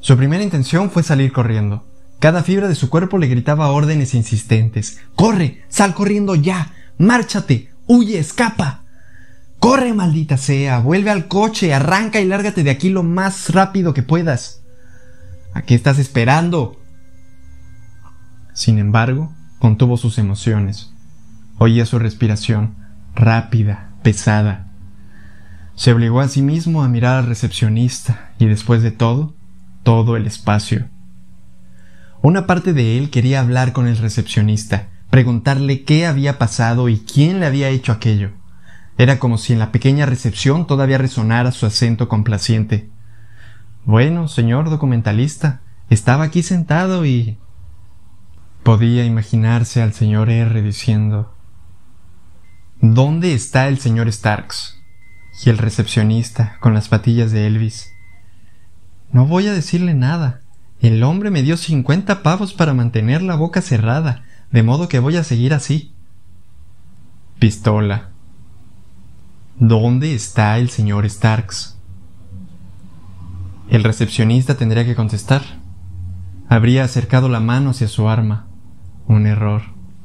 Su 0.00 0.16
primera 0.16 0.42
intención 0.42 0.90
fue 0.90 1.02
salir 1.02 1.32
corriendo. 1.32 1.84
Cada 2.18 2.42
fibra 2.42 2.68
de 2.68 2.74
su 2.74 2.88
cuerpo 2.88 3.18
le 3.18 3.28
gritaba 3.28 3.70
órdenes 3.70 4.14
insistentes. 4.14 5.00
¡Corre! 5.14 5.62
¡Sal 5.68 5.94
corriendo 5.94 6.34
ya! 6.34 6.72
¡Márchate! 6.98 7.70
¡Huye! 7.86 8.18
¡Escapa! 8.18 8.85
¡Corre, 9.58 9.94
maldita 9.94 10.36
sea! 10.36 10.78
¡Vuelve 10.80 11.10
al 11.10 11.28
coche! 11.28 11.74
¡Arranca 11.74 12.20
y 12.20 12.26
lárgate 12.26 12.62
de 12.62 12.70
aquí 12.70 12.88
lo 12.88 13.02
más 13.02 13.50
rápido 13.50 13.94
que 13.94 14.02
puedas! 14.02 14.62
¿A 15.54 15.62
qué 15.62 15.74
estás 15.74 15.98
esperando? 15.98 16.80
Sin 18.52 18.78
embargo, 18.78 19.32
contuvo 19.58 19.96
sus 19.96 20.18
emociones. 20.18 20.92
Oía 21.58 21.86
su 21.86 21.98
respiración, 21.98 22.76
rápida, 23.14 23.90
pesada, 24.02 24.66
se 25.76 25.92
obligó 25.92 26.20
a 26.20 26.28
sí 26.28 26.40
mismo 26.40 26.82
a 26.82 26.88
mirar 26.88 27.18
al 27.18 27.26
recepcionista 27.26 28.30
y 28.38 28.46
después 28.46 28.82
de 28.82 28.90
todo, 28.92 29.34
todo 29.82 30.16
el 30.16 30.26
espacio. 30.26 30.88
Una 32.22 32.46
parte 32.46 32.72
de 32.72 32.96
él 32.96 33.10
quería 33.10 33.40
hablar 33.40 33.74
con 33.74 33.86
el 33.86 33.98
recepcionista, 33.98 34.88
preguntarle 35.10 35.84
qué 35.84 36.06
había 36.06 36.38
pasado 36.38 36.88
y 36.88 37.00
quién 37.00 37.40
le 37.40 37.46
había 37.46 37.68
hecho 37.68 37.92
aquello. 37.92 38.30
Era 38.98 39.18
como 39.18 39.38
si 39.38 39.52
en 39.52 39.58
la 39.58 39.72
pequeña 39.72 40.06
recepción 40.06 40.66
todavía 40.66 40.98
resonara 40.98 41.52
su 41.52 41.66
acento 41.66 42.08
complaciente. 42.08 42.88
Bueno, 43.84 44.28
señor 44.28 44.70
documentalista, 44.70 45.60
estaba 45.90 46.24
aquí 46.24 46.42
sentado 46.42 47.04
y... 47.04 47.38
Podía 48.62 49.04
imaginarse 49.04 49.80
al 49.80 49.92
señor 49.92 50.28
R 50.28 50.60
diciendo 50.60 51.34
¿Dónde 52.80 53.32
está 53.32 53.68
el 53.68 53.78
señor 53.78 54.12
Starks? 54.12 54.76
y 55.44 55.50
el 55.50 55.58
recepcionista 55.58 56.56
con 56.60 56.74
las 56.74 56.88
patillas 56.88 57.30
de 57.30 57.46
Elvis. 57.46 57.92
No 59.12 59.26
voy 59.26 59.46
a 59.46 59.52
decirle 59.52 59.94
nada. 59.94 60.40
El 60.80 61.02
hombre 61.02 61.30
me 61.30 61.42
dio 61.42 61.56
cincuenta 61.56 62.22
pavos 62.22 62.54
para 62.54 62.74
mantener 62.74 63.22
la 63.22 63.36
boca 63.36 63.62
cerrada, 63.62 64.24
de 64.50 64.62
modo 64.62 64.88
que 64.88 64.98
voy 64.98 65.16
a 65.16 65.24
seguir 65.24 65.54
así. 65.54 65.94
Pistola. 67.38 68.15
¿Dónde 69.58 70.14
está 70.14 70.58
el 70.58 70.68
señor 70.68 71.08
Starks? 71.08 71.78
El 73.70 73.84
recepcionista 73.84 74.58
tendría 74.58 74.84
que 74.84 74.94
contestar. 74.94 75.40
Habría 76.46 76.84
acercado 76.84 77.30
la 77.30 77.40
mano 77.40 77.70
hacia 77.70 77.88
su 77.88 78.06
arma. 78.10 78.48
Un 79.06 79.24
error. 79.24 79.62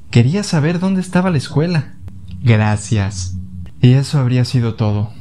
Quería 0.09 0.43
saber 0.43 0.79
dónde 0.79 1.01
estaba 1.01 1.31
la 1.31 1.37
escuela. 1.37 1.95
Gracias. 2.41 3.35
Y 3.81 3.91
eso 3.91 4.19
habría 4.19 4.45
sido 4.45 4.75
todo. 4.75 5.11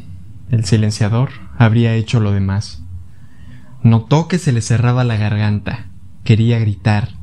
El 0.49 0.65
silenciador 0.65 1.31
habría 1.59 1.95
hecho 1.95 2.21
lo 2.21 2.31
demás. 2.31 2.85
Notó 3.83 4.29
que 4.29 4.39
se 4.39 4.53
le 4.53 4.63
cerraba 4.63 5.03
la 5.03 5.17
garganta. 5.17 5.87
Quería 6.23 6.61
gritar. 6.61 7.15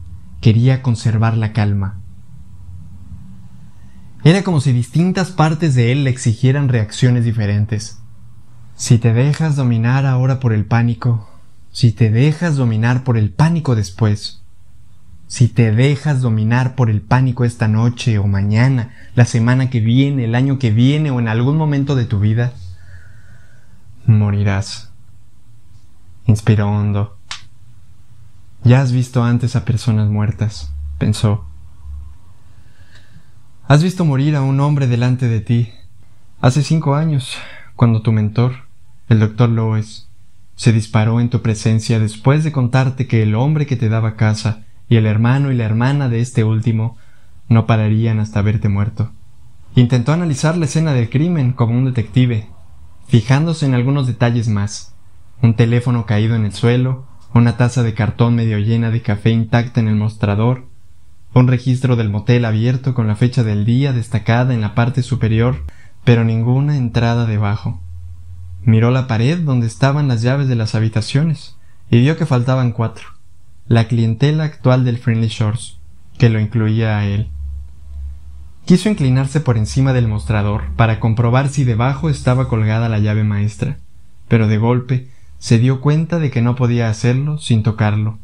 Quería 0.42 0.82
conservar 0.82 1.38
la 1.38 1.54
calma. 1.54 1.97
Era 4.27 4.43
como 4.43 4.60
si 4.60 4.74
distintas 4.74 5.31
partes 5.31 5.74
de 5.74 5.93
él 5.93 6.03
le 6.03 6.10
exigieran 6.10 6.67
reacciones 6.67 7.24
diferentes. 7.24 8.01
Si 8.75 8.98
te 8.98 9.13
dejas 9.13 9.55
dominar 9.55 10.05
ahora 10.05 10.41
por 10.41 10.51
el 10.51 10.65
pánico, 10.65 11.29
si 11.72 11.93
te 11.93 12.12
dejas 12.12 12.57
dominar 12.57 13.05
por 13.05 13.17
el 13.17 13.31
pánico 13.31 13.74
después, 13.74 14.43
si 15.27 15.48
te 15.48 15.72
dejas 15.72 16.19
dominar 16.19 16.75
por 16.75 16.89
el 16.89 17.00
pánico 17.00 17.46
esta 17.46 17.69
noche 17.69 18.17
o 18.17 18.27
mañana, 18.27 18.93
la 19.15 19.24
semana 19.24 19.69
que 19.69 19.79
viene, 19.79 20.25
el 20.25 20.36
año 20.36 20.60
que 20.60 20.72
viene 20.72 21.10
o 21.10 21.22
en 21.22 21.29
algún 21.29 21.55
momento 21.55 21.96
de 21.96 22.03
tu 22.03 22.19
vida, 22.19 22.51
morirás. 24.07 24.91
Inspiró 26.25 26.69
hondo. 26.69 27.17
Ya 28.65 28.81
has 28.81 28.91
visto 28.91 29.24
antes 29.24 29.55
a 29.55 29.63
personas 29.63 30.10
muertas, 30.10 30.74
pensó. 30.98 31.46
Has 33.69 33.83
visto 33.83 34.05
morir 34.05 34.38
a 34.38 34.43
un 34.43 34.62
hombre 34.62 34.88
delante 34.88 35.27
de 35.27 35.41
ti. 35.41 35.74
Hace 36.39 36.63
cinco 36.63 36.95
años, 36.95 37.38
cuando 37.75 38.01
tu 38.01 38.13
mentor, 38.13 38.53
el 39.09 39.19
doctor 39.19 39.50
Lois, 39.50 40.07
se 40.55 40.71
disparó 40.71 41.19
en 41.19 41.29
tu 41.29 41.41
presencia 41.41 42.00
después 42.00 42.45
de 42.45 42.53
contarte 42.53 43.07
que 43.07 43.21
el 43.24 43.36
hombre 43.36 43.65
que 43.65 43.75
te 43.75 43.89
daba 43.89 44.15
casa 44.15 44.63
y 44.88 44.95
el 44.95 45.05
hermano 45.05 45.51
y 45.51 45.55
la 45.57 45.65
hermana 45.65 46.07
de 46.07 46.21
este 46.21 46.45
último 46.45 46.95
no 47.50 47.65
pararían 47.65 48.21
hasta 48.21 48.41
verte 48.41 48.69
muerto. 48.69 49.12
Intentó 49.75 50.13
analizar 50.13 50.55
la 50.57 50.63
escena 50.63 50.93
del 50.93 51.09
crimen 51.09 51.51
como 51.51 51.77
un 51.77 51.83
detective, 51.83 52.47
fijándose 53.09 53.65
en 53.65 53.74
algunos 53.74 54.07
detalles 54.07 54.47
más. 54.47 54.95
Un 55.41 55.55
teléfono 55.55 56.05
caído 56.05 56.38
en 56.38 56.45
el 56.45 56.53
suelo, 56.53 57.05
una 57.33 57.57
taza 57.57 57.83
de 57.83 57.93
cartón 57.93 58.33
medio 58.33 58.59
llena 58.59 58.91
de 58.91 59.01
café 59.01 59.31
intacta 59.31 59.81
en 59.81 59.89
el 59.89 59.95
mostrador, 59.95 60.66
un 61.39 61.48
registro 61.48 61.96
del 61.96 62.10
motel 62.10 62.46
abierto 62.46 62.94
con 62.94 63.08
la 63.08 63.15
fecha 63.15 63.44
del 63.44 63.65
día 63.65 63.94
destacada 63.94 64.53
en 64.53 64.62
la 64.62 64.74
parte 64.74 65.03
superior, 65.03 65.63
pero 66.03 66.24
ninguna 66.24 66.77
entrada 66.77 67.25
debajo. 67.25 67.79
Miró 68.63 68.91
la 68.91 69.08
pared 69.08 69.39
donde 69.39 69.67
estaban 69.67 70.08
las 70.08 70.22
llaves 70.22 70.48
de 70.48 70.56
las 70.56 70.74
habitaciones 70.74 71.56
y 71.91 72.00
vio 72.00 72.17
que 72.17 72.25
faltaban 72.25 72.72
cuatro 72.72 73.17
la 73.67 73.88
clientela 73.88 74.46
actual 74.46 74.86
del 74.86 74.98
Friendly 74.98 75.27
Shores, 75.27 75.77
que 76.17 76.29
lo 76.29 76.39
incluía 76.39 76.98
a 76.98 77.06
él. 77.06 77.27
Quiso 78.65 78.89
inclinarse 78.89 79.41
por 79.41 79.58
encima 79.58 79.94
del 79.94 80.08
mostrador 80.08 80.72
para 80.75 81.00
comprobar 81.00 81.50
si 81.50 81.65
debajo 81.65 82.10
estaba 82.10 82.48
colgada 82.48 82.89
la 82.89 83.00
llave 83.00 83.24
maestra, 83.24 83.77
pero 84.27 84.48
de 84.48 84.58
golpe 84.58 85.10
se 85.38 85.60
dio 85.60 85.82
cuenta 85.82 86.20
de 86.20 86.32
que 86.32 86.41
no 86.41 86.56
podía 86.56 86.89
hacerlo 86.89 87.38
sin 87.38 87.62
tocarlo, 87.62 88.20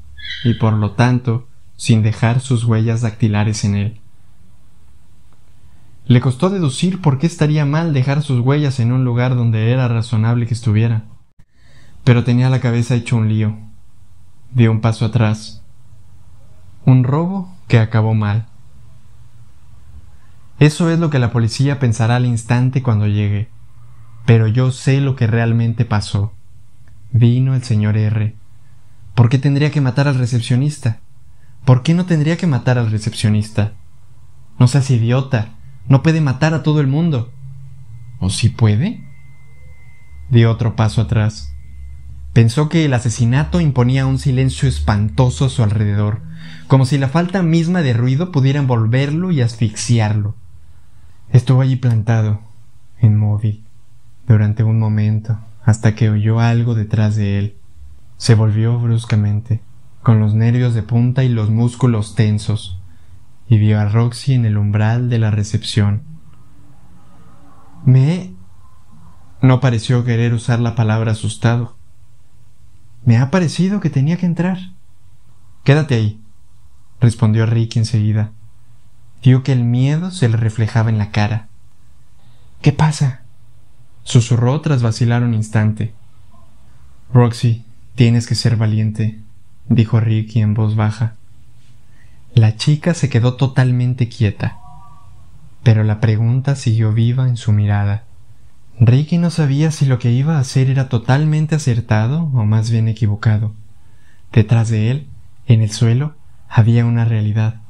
y 0.46 0.53
por 0.55 0.74
lo 0.74 0.91
tanto 0.91 1.48
sin 1.84 2.02
dejar 2.02 2.40
sus 2.40 2.63
huellas 2.63 3.02
dactilares 3.02 3.66
en 3.66 3.75
él. 3.75 4.00
Le 6.06 6.22
costó 6.22 6.50
deducir 6.50 7.02
por 7.02 7.20
qué 7.20 7.28
estaría 7.28 7.66
mal 7.66 7.92
dejar 7.92 8.24
sus 8.24 8.40
huellas 8.40 8.80
en 8.80 8.94
un 8.94 9.04
lugar 9.04 9.36
donde 9.36 9.70
era 9.70 9.90
razonable 9.90 10.48
que 10.48 10.54
estuviera, 10.54 11.04
pero 12.06 12.24
tenía 12.24 12.50
la 12.50 12.62
cabeza 12.62 12.96
hecho 12.96 13.18
un 13.18 13.28
lío, 13.28 13.58
dio 14.54 14.72
un 14.72 14.80
paso 14.80 15.04
atrás. 15.04 15.62
Un 16.86 17.04
robo 17.04 17.54
que 17.68 17.80
acabó 17.80 18.13
mal. 18.13 18.46
Eso 20.60 20.90
es 20.90 21.00
lo 21.00 21.10
que 21.10 21.20
la 21.20 21.34
policía 21.34 21.80
pensará 21.80 22.16
al 22.16 22.25
instante 22.25 22.82
cuando 22.82 23.08
llegue. 23.08 23.50
Pero 24.25 24.48
yo 24.48 24.72
sé 24.72 25.02
lo 25.02 25.18
que 25.18 25.28
realmente 25.28 25.84
pasó. 25.84 26.32
Vino 27.12 27.54
el 27.56 27.63
señor 27.63 27.98
R. 27.98 28.38
¿Por 29.16 29.28
qué 29.28 29.38
tendría 29.38 29.70
que 29.70 29.82
matar 29.82 30.08
al 30.08 30.16
recepcionista? 30.16 31.02
¿Por 31.65 31.82
qué 31.82 31.93
no 31.93 32.05
tendría 32.05 32.38
que 32.38 32.48
matar 32.48 32.78
al 32.78 32.91
recepcionista? 32.91 33.73
No 34.60 34.67
seas 34.67 34.89
idiota. 34.91 35.56
No 35.88 36.04
puede 36.04 36.21
matar 36.21 36.54
a 36.54 36.63
todo 36.63 36.82
el 36.82 36.88
mundo. 36.88 37.32
¿O 38.19 38.30
sí 38.30 38.49
puede? 38.49 39.04
Di 40.30 40.45
otro 40.45 40.76
paso 40.76 41.02
atrás. 41.02 41.54
Pensó 42.34 42.67
que 42.67 42.86
el 42.86 42.93
asesinato 42.93 43.62
imponía 43.62 44.08
un 44.08 44.17
silencio 44.17 44.67
espantoso 44.67 45.45
a 45.45 45.49
su 45.49 45.62
alrededor, 45.63 46.21
como 46.67 46.86
si 46.86 46.97
la 46.97 47.08
falta 47.08 47.43
misma 47.43 47.82
de 47.82 47.93
ruido 47.93 48.32
pudiera 48.32 48.60
envolverlo 48.60 49.32
y 49.32 49.41
asfixiarlo. 49.41 50.36
Estuvo 51.32 51.62
allí 51.62 51.76
plantado, 51.76 52.41
inmóvil, 53.02 53.63
durante 54.28 54.63
un 54.63 54.80
momento, 54.80 55.39
hasta 55.63 55.95
que 55.95 56.10
oyó 56.10 56.39
algo 56.39 56.73
detrás 56.73 57.15
de 57.15 57.38
él. 57.38 57.58
Se 58.17 58.36
volvió 58.36 58.80
bruscamente, 58.80 59.62
con 60.04 60.20
los 60.20 60.34
nervios 60.34 60.74
de 60.74 60.84
punta 60.84 61.24
y 61.24 61.30
los 61.30 61.50
músculos 61.50 62.13
tensos, 62.13 62.80
y 63.48 63.58
vio 63.58 63.80
a 63.80 63.86
Roxy 63.86 64.34
en 64.34 64.46
el 64.46 64.58
umbral 64.58 65.10
de 65.10 65.18
la 65.18 65.32
recepción. 65.32 66.04
Me... 67.86 68.34
No 69.42 69.60
pareció 69.60 70.06
querer 70.06 70.34
usar 70.34 70.60
la 70.60 70.76
palabra 70.76 71.13
asustado. 71.13 71.76
Me 73.06 73.18
ha 73.18 73.32
parecido 73.32 73.80
que 73.80 73.89
tenía 73.89 74.18
que 74.18 74.26
entrar. 74.26 74.58
Quédate 75.63 75.96
ahí, 75.96 76.22
respondió 77.00 77.46
Ricky 77.46 77.80
enseguida. 77.80 78.32
Vio 79.22 79.44
que 79.44 79.54
el 79.54 79.63
miedo 79.63 80.12
se 80.12 80.30
le 80.30 80.38
reflejaba 80.38 80.89
en 80.89 80.98
la 80.98 81.12
cara. 81.12 81.48
¿Qué 82.62 82.72
pasa? 82.72 83.22
susurró 84.04 84.60
tras 84.60 84.82
vacilar 84.82 85.24
un 85.24 85.34
instante. 85.34 85.94
Roxy, 87.13 87.66
tienes 87.96 88.28
que 88.28 88.36
ser 88.36 88.58
valiente, 88.58 89.22
dijo 89.69 89.99
Ricky 89.99 90.41
en 90.41 90.54
voz 90.54 90.76
baja. 90.76 91.15
La 92.34 92.56
chica 92.56 92.93
se 92.93 93.10
quedó 93.10 93.36
totalmente 93.36 94.10
quieta, 94.10 94.58
pero 95.62 95.84
la 95.84 95.99
pregunta 95.99 96.56
siguió 96.56 96.91
viva 96.93 97.28
en 97.28 97.38
su 97.38 97.52
mirada. 97.52 98.04
Ricky 98.80 99.19
no 99.19 99.30
sabía 99.30 99.71
si 99.71 99.86
lo 99.86 99.99
que 99.99 100.12
iba 100.12 100.38
a 100.38 100.39
hacer 100.39 100.69
era 100.69 100.89
totalmente 100.89 101.56
acertado 101.56 102.23
o 102.23 102.45
más 102.45 102.71
bien 102.71 102.88
equivocado. 102.88 103.54
Detrás 104.32 104.69
de 104.69 104.89
él, 104.89 105.08
en 105.45 105.62
el 105.62 105.69
suelo, 105.69 106.15
había 106.49 106.86
una 106.86 107.06
realidad. 107.06 107.62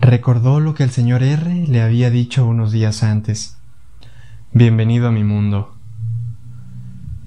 Recordó 0.00 0.60
lo 0.60 0.74
que 0.74 0.82
el 0.82 0.90
señor 0.90 1.22
R 1.22 1.66
le 1.66 1.82
había 1.82 2.10
dicho 2.10 2.46
unos 2.46 2.72
días 2.72 3.02
antes. 3.02 3.58
Bienvenido 4.52 5.08
a 5.08 5.12
mi 5.12 5.24
mundo. 5.24 5.74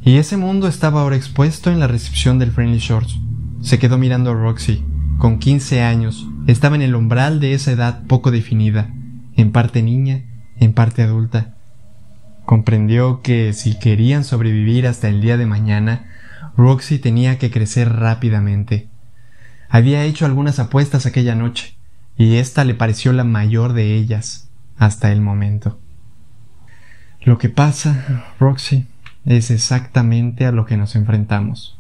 Y 0.04 0.18
ese 0.18 0.36
mundo 0.38 0.68
estaba 0.68 1.02
ahora 1.02 1.16
expuesto 1.16 1.72
en 1.72 1.80
la 1.80 1.88
recepción 1.88 2.40
del 2.40 2.52
Friendly 2.52 2.80
Shorts. 2.80 3.20
Se 3.64 3.80
quedó 3.80 3.98
mirando 3.98 4.32
a 4.32 4.34
Roxy. 4.36 4.86
Con 5.18 5.40
quince 5.40 5.82
años, 5.82 6.28
estaba 6.46 6.76
en 6.76 6.82
el 6.82 6.96
umbral 6.96 7.40
de 7.40 7.54
esa 7.54 7.72
edad 7.72 8.04
poco 8.08 8.30
definida, 8.30 8.94
en 9.36 9.52
parte 9.52 9.82
niña, 9.82 10.26
en 10.60 10.74
parte 10.74 11.02
adulta 11.02 11.56
Comprendió 12.46 13.22
que 13.22 13.54
si 13.54 13.80
querían 13.80 14.26
sobrevivir 14.26 14.86
hasta 14.86 15.08
el 15.08 15.22
día 15.22 15.38
de 15.38 15.46
mañana, 15.46 16.10
Roxy 16.58 17.00
tenía 17.00 17.38
que 17.38 17.50
crecer 17.50 17.94
rápidamente. 17.94 18.90
Había 19.70 20.04
hecho 20.04 20.26
algunas 20.26 20.60
apuestas 20.60 21.06
aquella 21.06 21.36
noche, 21.36 21.78
y 22.18 22.36
esta 22.36 22.66
le 22.66 22.76
pareció 22.76 23.14
la 23.14 23.24
mayor 23.24 23.74
de 23.74 23.96
ellas 23.96 24.50
hasta 24.78 25.12
el 25.12 25.22
momento. 25.22 25.80
Lo 27.22 27.38
que 27.38 27.48
pasa, 27.48 28.26
Roxy, 28.40 28.88
es 29.26 29.50
exactamente 29.50 30.46
a 30.46 30.52
lo 30.52 30.66
que 30.66 30.76
nos 30.76 30.98
enfrentamos. 30.98 31.80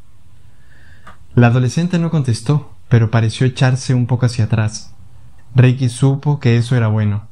La 1.35 1.47
adolescente 1.47 1.97
no 1.97 2.11
contestó, 2.11 2.73
pero 2.89 3.09
pareció 3.09 3.47
echarse 3.47 3.95
un 3.95 4.05
poco 4.05 4.27
hacia 4.27 4.45
atrás. 4.45 4.93
Ricky 5.55 5.89
supo 5.89 6.39
que 6.39 6.57
eso 6.57 6.75
era 6.75 6.87
bueno. 6.87 7.27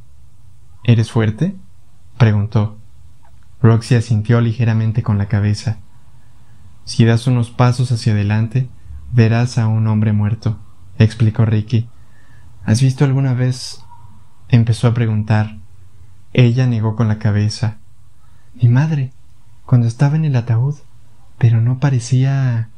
¿Eres 0.83 1.11
fuerte? 1.11 1.55
preguntó. 2.17 2.77
Roxy 3.61 3.93
asintió 3.95 4.41
ligeramente 4.41 5.03
con 5.03 5.19
la 5.19 5.27
cabeza. 5.27 5.77
Si 6.83 7.05
das 7.05 7.27
unos 7.27 7.51
pasos 7.51 7.91
hacia 7.91 8.13
adelante, 8.13 8.69
verás 9.11 9.59
a 9.59 9.67
un 9.67 9.85
hombre 9.85 10.13
muerto, 10.13 10.59
explicó 10.97 11.45
Ricky. 11.45 11.87
¿Has 12.65 12.81
visto 12.81 13.05
alguna 13.05 13.35
vez? 13.35 13.83
empezó 14.49 14.87
a 14.87 14.93
preguntar. 14.95 15.57
Ella 16.33 16.65
negó 16.65 16.95
con 16.95 17.07
la 17.07 17.19
cabeza. 17.19 17.77
Mi 18.55 18.67
madre, 18.67 19.13
cuando 19.65 19.87
estaba 19.87 20.15
en 20.15 20.25
el 20.25 20.35
ataúd, 20.35 20.75
pero 21.37 21.61
no 21.61 21.79
parecía. 21.79 22.69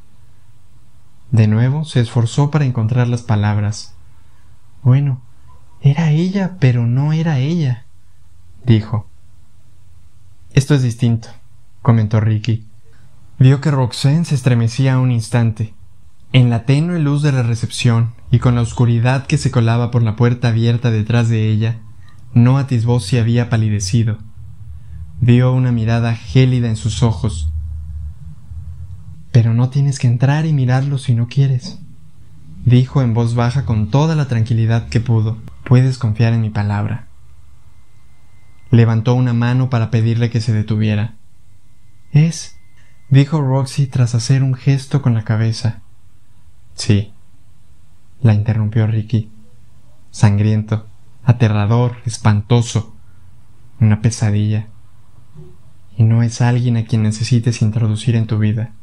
De 1.33 1.47
nuevo 1.47 1.83
se 1.83 1.99
esforzó 1.99 2.51
para 2.51 2.63
encontrar 2.63 3.07
las 3.07 3.23
palabras. 3.23 3.95
Bueno, 4.83 5.19
era 5.81 6.11
ella, 6.11 6.57
pero 6.59 6.85
no 6.85 7.11
era 7.11 7.39
ella, 7.39 7.85
dijo. 8.63 9.07
Esto 10.53 10.75
es 10.75 10.83
distinto, 10.83 11.29
comentó 11.81 12.19
Ricky. 12.19 12.67
Vio 13.39 13.61
que 13.61 13.71
Roxanne 13.71 14.25
se 14.25 14.35
estremecía 14.35 14.99
un 14.99 15.11
instante. 15.11 15.73
En 16.33 16.51
la 16.51 16.65
tenue 16.65 16.99
luz 16.99 17.23
de 17.23 17.31
la 17.31 17.41
recepción 17.41 18.13
y 18.29 18.37
con 18.37 18.53
la 18.53 18.61
oscuridad 18.61 19.25
que 19.25 19.39
se 19.39 19.49
colaba 19.49 19.89
por 19.89 20.03
la 20.03 20.15
puerta 20.15 20.49
abierta 20.49 20.91
detrás 20.91 21.29
de 21.29 21.49
ella, 21.49 21.79
no 22.35 22.59
atisbó 22.59 22.99
si 22.99 23.17
había 23.17 23.49
palidecido. 23.49 24.19
Vio 25.19 25.51
una 25.51 25.71
mirada 25.71 26.15
gélida 26.15 26.69
en 26.69 26.75
sus 26.75 27.01
ojos. 27.01 27.52
Pero 29.33 29.55
no 29.55 29.69
tienes 29.69 29.97
que 29.97 30.05
entrar 30.05 30.45
y 30.45 30.53
mirarlo 30.53 30.99
si 30.99 31.15
no 31.15 31.27
quieres, 31.27 31.79
dijo 32.65 33.01
en 33.01 33.15
voz 33.15 33.33
baja 33.33 33.65
con 33.65 33.89
toda 33.89 34.15
la 34.15 34.27
tranquilidad 34.27 34.87
que 34.89 34.99
pudo. 34.99 35.39
Puedes 35.63 35.97
confiar 35.97 36.33
en 36.33 36.41
mi 36.41 36.51
palabra. 36.51 37.07
Levantó 38.69 39.15
una 39.15 39.33
mano 39.33 39.71
para 39.71 39.89
pedirle 39.89 40.29
que 40.29 40.39
se 40.39 40.53
detuviera. 40.53 41.15
Es, 42.11 42.57
dijo 43.09 43.41
Roxy 43.41 43.87
tras 43.87 44.13
hacer 44.13 44.43
un 44.43 44.53
gesto 44.53 45.01
con 45.01 45.15
la 45.15 45.23
cabeza. 45.23 45.81
Sí, 46.75 47.11
la 48.21 48.35
interrumpió 48.35 48.85
Ricky. 48.85 49.31
Sangriento, 50.11 50.85
aterrador, 51.23 51.97
espantoso, 52.05 52.95
una 53.79 53.99
pesadilla. 53.99 54.67
Y 55.97 56.03
no 56.03 56.21
es 56.21 56.39
alguien 56.39 56.77
a 56.77 56.85
quien 56.85 57.01
necesites 57.01 57.63
introducir 57.63 58.15
en 58.15 58.27
tu 58.27 58.37
vida, 58.37 58.73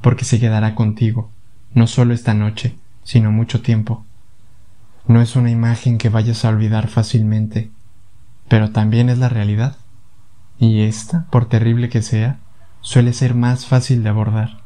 porque 0.00 0.24
se 0.24 0.40
quedará 0.40 0.74
contigo, 0.74 1.30
no 1.74 1.86
solo 1.86 2.14
esta 2.14 2.34
noche, 2.34 2.76
sino 3.02 3.30
mucho 3.30 3.62
tiempo. 3.62 4.04
No 5.06 5.22
es 5.22 5.36
una 5.36 5.50
imagen 5.50 5.98
que 5.98 6.10
vayas 6.10 6.44
a 6.44 6.50
olvidar 6.50 6.88
fácilmente, 6.88 7.70
pero 8.48 8.70
también 8.70 9.08
es 9.08 9.18
la 9.18 9.28
realidad. 9.28 9.76
Y 10.58 10.82
esta, 10.82 11.26
por 11.30 11.48
terrible 11.48 11.88
que 11.88 12.02
sea, 12.02 12.38
suele 12.80 13.12
ser 13.12 13.34
más 13.34 13.66
fácil 13.66 14.02
de 14.02 14.08
abordar. 14.08 14.60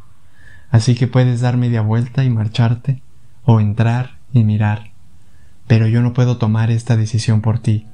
Así 0.71 0.95
que 0.95 1.07
puedes 1.07 1.41
dar 1.41 1.57
media 1.57 1.83
vuelta 1.83 2.25
y 2.25 2.31
marcharte, 2.31 3.03
o 3.45 3.61
entrar 3.61 4.19
y 4.33 4.45
mirar. 4.45 4.93
Pero 5.67 5.87
yo 5.87 6.03
no 6.03 6.13
puedo 6.13 6.39
tomar 6.39 6.71
esta 6.71 6.97
decisión 6.97 7.41
por 7.41 7.59
ti. 7.59 7.87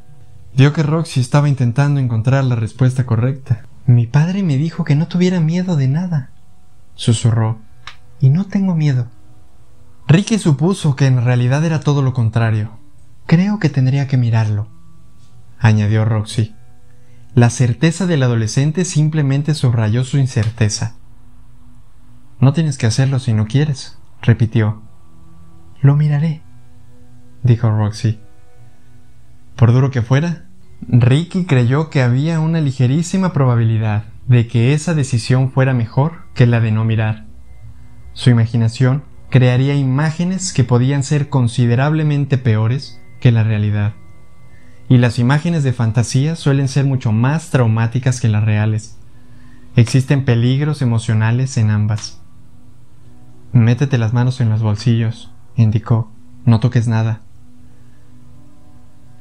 Vio 0.56 0.72
que 0.72 0.82
Roxy 0.82 1.20
estaba 1.20 1.48
intentando 1.48 2.00
encontrar 2.00 2.44
la 2.44 2.56
respuesta 2.56 3.04
correcta. 3.04 3.64
Mi 3.86 4.06
padre 4.06 4.42
me 4.42 4.56
dijo 4.56 4.84
que 4.84 4.96
no 4.96 5.08
tuviera 5.08 5.40
miedo 5.40 5.76
de 5.76 5.88
nada, 5.88 6.30
susurró. 6.98 7.58
Y 8.20 8.28
no 8.28 8.44
tengo 8.44 8.74
miedo. 8.74 9.06
Ricky 10.06 10.38
supuso 10.38 10.96
que 10.96 11.06
en 11.06 11.24
realidad 11.24 11.64
era 11.64 11.80
todo 11.80 12.02
lo 12.02 12.12
contrario. 12.12 12.78
Creo 13.26 13.58
que 13.58 13.70
tendría 13.70 14.06
que 14.06 14.18
mirarlo 14.18 14.68
añadió 15.58 16.04
Roxy. 16.04 16.54
La 17.34 17.50
certeza 17.50 18.06
del 18.06 18.22
adolescente 18.22 18.84
simplemente 18.84 19.54
subrayó 19.54 20.04
su 20.04 20.18
incerteza. 20.18 20.94
No 22.40 22.52
tienes 22.52 22.78
que 22.78 22.86
hacerlo 22.86 23.18
si 23.18 23.32
no 23.32 23.46
quieres, 23.46 23.98
repitió. 24.22 24.82
Lo 25.80 25.96
miraré, 25.96 26.42
dijo 27.42 27.70
Roxy. 27.70 28.20
Por 29.56 29.72
duro 29.72 29.90
que 29.90 30.02
fuera, 30.02 30.46
Ricky 30.80 31.44
creyó 31.44 31.90
que 31.90 32.02
había 32.02 32.40
una 32.40 32.60
ligerísima 32.60 33.32
probabilidad 33.32 34.04
de 34.28 34.46
que 34.46 34.72
esa 34.72 34.94
decisión 34.94 35.50
fuera 35.50 35.74
mejor 35.74 36.27
que 36.38 36.46
la 36.46 36.60
de 36.60 36.72
no 36.72 36.86
mirar. 36.86 37.26
Su 38.14 38.30
imaginación 38.30 39.04
crearía 39.28 39.74
imágenes 39.74 40.54
que 40.54 40.64
podían 40.64 41.02
ser 41.02 41.28
considerablemente 41.28 42.38
peores 42.38 42.98
que 43.20 43.30
la 43.30 43.44
realidad 43.44 43.92
y 44.88 44.96
las 44.96 45.18
imágenes 45.18 45.64
de 45.64 45.72
fantasía 45.72 46.34
suelen 46.34 46.68
ser 46.68 46.86
mucho 46.86 47.12
más 47.12 47.50
traumáticas 47.50 48.20
que 48.20 48.28
las 48.28 48.44
reales. 48.44 48.96
Existen 49.76 50.24
peligros 50.24 50.80
emocionales 50.80 51.58
en 51.58 51.70
ambas. 51.70 52.20
Métete 53.52 53.98
las 53.98 54.14
manos 54.14 54.40
en 54.40 54.48
los 54.48 54.62
bolsillos, 54.62 55.30
indicó. 55.56 56.10
No 56.46 56.60
toques 56.60 56.88
nada. 56.88 57.20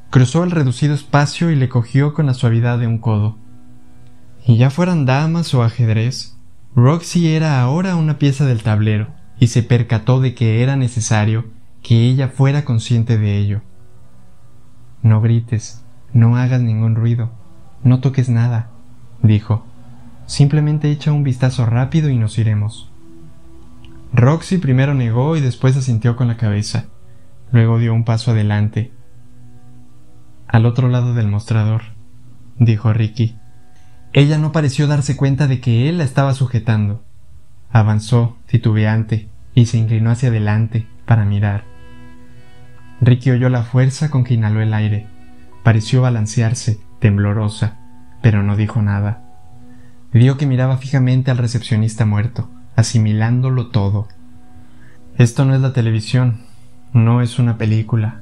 Cruzó 0.09 0.45
el 0.45 0.51
reducido 0.51 0.93
espacio 0.93 1.51
y 1.51 1.55
le 1.55 1.67
cogió 1.67 2.13
con 2.13 2.27
la 2.27 2.33
suavidad 2.33 2.79
de 2.79 2.87
un 2.87 2.99
codo. 2.99 3.37
Y 4.45 4.55
ya 4.55 4.69
fueran 4.69 5.05
damas 5.05 5.53
o 5.53 5.63
ajedrez, 5.63 6.36
Roxy 6.77 7.33
era 7.33 7.59
ahora 7.59 7.95
una 7.95 8.19
pieza 8.19 8.45
del 8.45 8.61
tablero, 8.61 9.07
y 9.39 9.47
se 9.47 9.63
percató 9.63 10.21
de 10.21 10.35
que 10.35 10.61
era 10.61 10.75
necesario 10.75 11.45
que 11.81 12.03
ella 12.03 12.27
fuera 12.27 12.65
consciente 12.65 13.17
de 13.17 13.39
ello. 13.39 13.61
No 15.01 15.19
grites, 15.19 15.83
no 16.13 16.37
hagas 16.37 16.61
ningún 16.61 16.93
ruido, 16.93 17.31
no 17.83 17.99
toques 17.99 18.29
nada, 18.29 18.69
dijo. 19.23 19.65
Simplemente 20.27 20.91
echa 20.91 21.11
un 21.11 21.23
vistazo 21.23 21.65
rápido 21.65 22.11
y 22.11 22.17
nos 22.19 22.37
iremos. 22.37 22.91
Roxy 24.13 24.59
primero 24.59 24.93
negó 24.93 25.35
y 25.35 25.41
después 25.41 25.75
asintió 25.77 26.15
con 26.15 26.27
la 26.27 26.37
cabeza. 26.37 26.85
Luego 27.51 27.79
dio 27.79 27.91
un 27.91 28.03
paso 28.03 28.29
adelante. 28.29 28.91
Al 30.47 30.67
otro 30.67 30.89
lado 30.89 31.15
del 31.15 31.27
mostrador, 31.27 31.81
dijo 32.59 32.93
Ricky. 32.93 33.35
Ella 34.13 34.37
no 34.37 34.51
pareció 34.51 34.87
darse 34.87 35.15
cuenta 35.15 35.47
de 35.47 35.59
que 35.59 35.89
él 35.89 35.97
la 35.97 36.03
estaba 36.03 36.33
sujetando. 36.33 37.03
Avanzó, 37.71 38.37
titubeante, 38.47 39.29
y 39.53 39.65
se 39.65 39.77
inclinó 39.77 40.11
hacia 40.11 40.29
adelante 40.29 40.87
para 41.05 41.25
mirar. 41.25 41.65
Ricky 43.01 43.31
oyó 43.31 43.49
la 43.49 43.63
fuerza 43.63 44.09
con 44.09 44.23
que 44.23 44.33
inhaló 44.33 44.61
el 44.61 44.73
aire. 44.73 45.07
Pareció 45.63 46.01
balancearse, 46.01 46.79
temblorosa, 46.99 47.77
pero 48.21 48.43
no 48.43 48.55
dijo 48.55 48.81
nada. 48.81 49.23
Vio 50.13 50.37
que 50.37 50.45
miraba 50.47 50.77
fijamente 50.77 51.29
al 51.29 51.37
recepcionista 51.37 52.05
muerto, 52.05 52.49
asimilándolo 52.75 53.67
todo. 53.67 54.07
Esto 55.17 55.45
no 55.45 55.53
es 55.53 55.61
la 55.61 55.73
televisión, 55.73 56.45
no 56.93 57.21
es 57.21 57.39
una 57.39 57.57
película, 57.57 58.21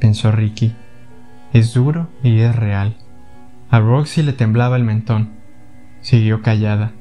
pensó 0.00 0.30
Ricky. 0.30 0.74
Es 1.52 1.74
duro 1.74 2.08
y 2.22 2.40
es 2.40 2.54
real. 2.54 2.96
A 3.72 3.80
Roxy 3.80 4.22
le 4.22 4.32
temblaba 4.32 4.76
el 4.76 4.84
mentón. 4.84 5.30
Siguió 6.00 6.40
callada. 6.42 6.92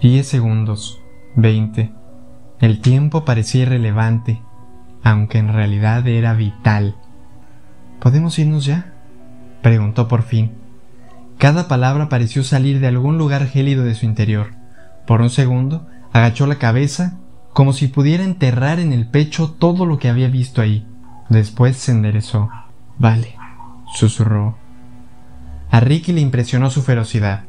Diez 0.00 0.26
segundos. 0.26 1.02
Veinte. 1.36 1.92
El 2.58 2.80
tiempo 2.80 3.26
parecía 3.26 3.62
irrelevante 3.62 4.40
aunque 5.02 5.38
en 5.38 5.52
realidad 5.52 6.06
era 6.06 6.34
vital. 6.34 6.96
¿Podemos 8.00 8.38
irnos 8.38 8.64
ya? 8.64 8.92
preguntó 9.62 10.08
por 10.08 10.22
fin. 10.22 10.52
Cada 11.38 11.68
palabra 11.68 12.08
pareció 12.08 12.44
salir 12.44 12.80
de 12.80 12.88
algún 12.88 13.18
lugar 13.18 13.46
gélido 13.46 13.84
de 13.84 13.94
su 13.94 14.06
interior. 14.06 14.54
Por 15.06 15.20
un 15.20 15.30
segundo, 15.30 15.86
agachó 16.12 16.46
la 16.46 16.58
cabeza 16.58 17.18
como 17.52 17.72
si 17.72 17.88
pudiera 17.88 18.24
enterrar 18.24 18.80
en 18.80 18.92
el 18.92 19.06
pecho 19.06 19.50
todo 19.50 19.86
lo 19.86 19.98
que 19.98 20.08
había 20.08 20.28
visto 20.28 20.62
ahí. 20.62 20.86
Después 21.28 21.76
se 21.76 21.92
enderezó. 21.92 22.48
Vale, 22.98 23.36
susurró. 23.94 24.61
A 25.72 25.80
Ricky 25.80 26.12
le 26.12 26.20
impresionó 26.20 26.68
su 26.68 26.82
ferocidad. 26.82 27.44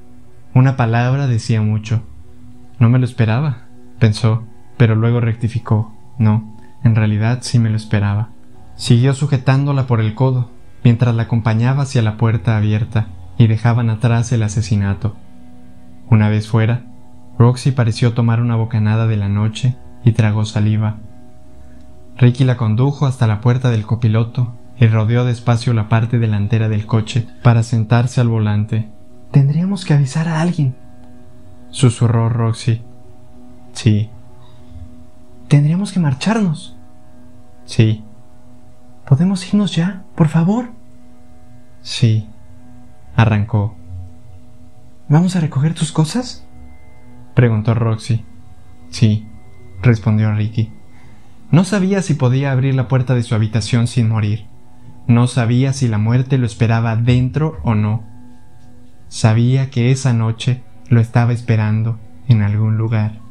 Una 0.54 0.78
palabra 0.78 1.28
decía 1.28 1.62
mucho. 1.62 2.04
No 2.80 2.88
me 2.88 2.98
lo 2.98 3.04
esperaba, 3.04 3.66
pensó, 4.00 4.46
pero 4.78 4.96
luego 4.96 5.20
rectificó. 5.20 5.94
No, 6.18 6.58
en 6.86 6.96
realidad 6.96 7.40
sí 7.42 7.60
me 7.60 7.70
lo 7.70 7.76
esperaba. 7.76 8.30
Siguió 8.78 9.14
sujetándola 9.14 9.88
por 9.88 10.00
el 10.00 10.16
codo, 10.16 10.52
mientras 10.86 11.14
la 11.16 11.24
acompañaba 11.24 11.84
hacia 11.84 12.02
la 12.02 12.16
puerta 12.16 12.56
abierta 12.56 13.08
y 13.38 13.48
dejaban 13.48 13.90
atrás 13.90 14.32
el 14.32 14.44
asesinato. 14.44 15.18
Una 16.10 16.30
vez 16.30 16.48
fuera, 16.48 16.86
Roxy 17.38 17.72
pareció 17.72 18.14
tomar 18.14 18.40
una 18.40 18.56
bocanada 18.56 19.06
de 19.06 19.18
la 19.18 19.28
noche 19.28 19.76
y 20.06 20.14
tragó 20.14 20.46
saliva. 20.46 20.96
Ricky 22.16 22.46
la 22.46 22.56
condujo 22.56 23.06
hasta 23.06 23.28
la 23.28 23.42
puerta 23.42 23.70
del 23.70 23.86
copiloto 23.86 24.56
y 24.84 24.88
rodeó 24.88 25.24
despacio 25.24 25.74
la 25.74 25.88
parte 25.88 26.20
delantera 26.20 26.68
del 26.68 26.86
coche 26.86 27.26
para 27.42 27.64
sentarse 27.64 28.20
al 28.20 28.28
volante. 28.28 28.90
Tendríamos 29.32 29.86
que 29.86 29.94
avisar 29.94 30.28
a 30.28 30.42
alguien, 30.42 30.76
susurró 31.70 32.28
Roxy. 32.28 32.82
Sí, 33.72 34.10
Tendríamos 35.48 35.92
que 35.94 36.00
marcharnos. 36.00 36.76
Sí. 37.66 38.04
¿Podemos 39.08 39.48
irnos 39.48 39.76
ya, 39.76 40.04
por 40.16 40.28
favor? 40.28 40.72
Sí. 41.82 42.28
Arrancó. 43.16 43.76
¿Vamos 45.08 45.36
a 45.36 45.40
recoger 45.40 45.76
tus 45.76 45.92
cosas? 45.92 46.46
Preguntó 47.36 47.74
Roxy. 47.74 48.26
Sí, 48.90 49.28
respondió 49.82 50.34
Ricky. 50.34 50.72
No 51.52 51.64
sabía 51.64 52.02
si 52.02 52.16
podía 52.16 52.52
abrir 52.52 52.76
la 52.76 52.88
puerta 52.88 53.14
de 53.16 53.24
su 53.24 53.36
habitación 53.36 53.88
sin 53.88 54.10
morir. 54.10 54.53
No 55.08 55.28
sabía 55.28 55.74
si 55.74 55.88
la 55.88 55.98
muerte 55.98 56.38
lo 56.38 56.46
esperaba 56.46 56.96
dentro 56.96 57.58
o 57.64 57.76
no. 57.76 58.04
Sabía 59.08 59.70
que 59.70 59.92
esa 59.92 60.14
noche 60.14 60.64
lo 60.90 61.02
estaba 61.02 61.34
esperando 61.34 62.00
en 62.28 62.42
algún 62.42 62.78
lugar. 62.78 63.23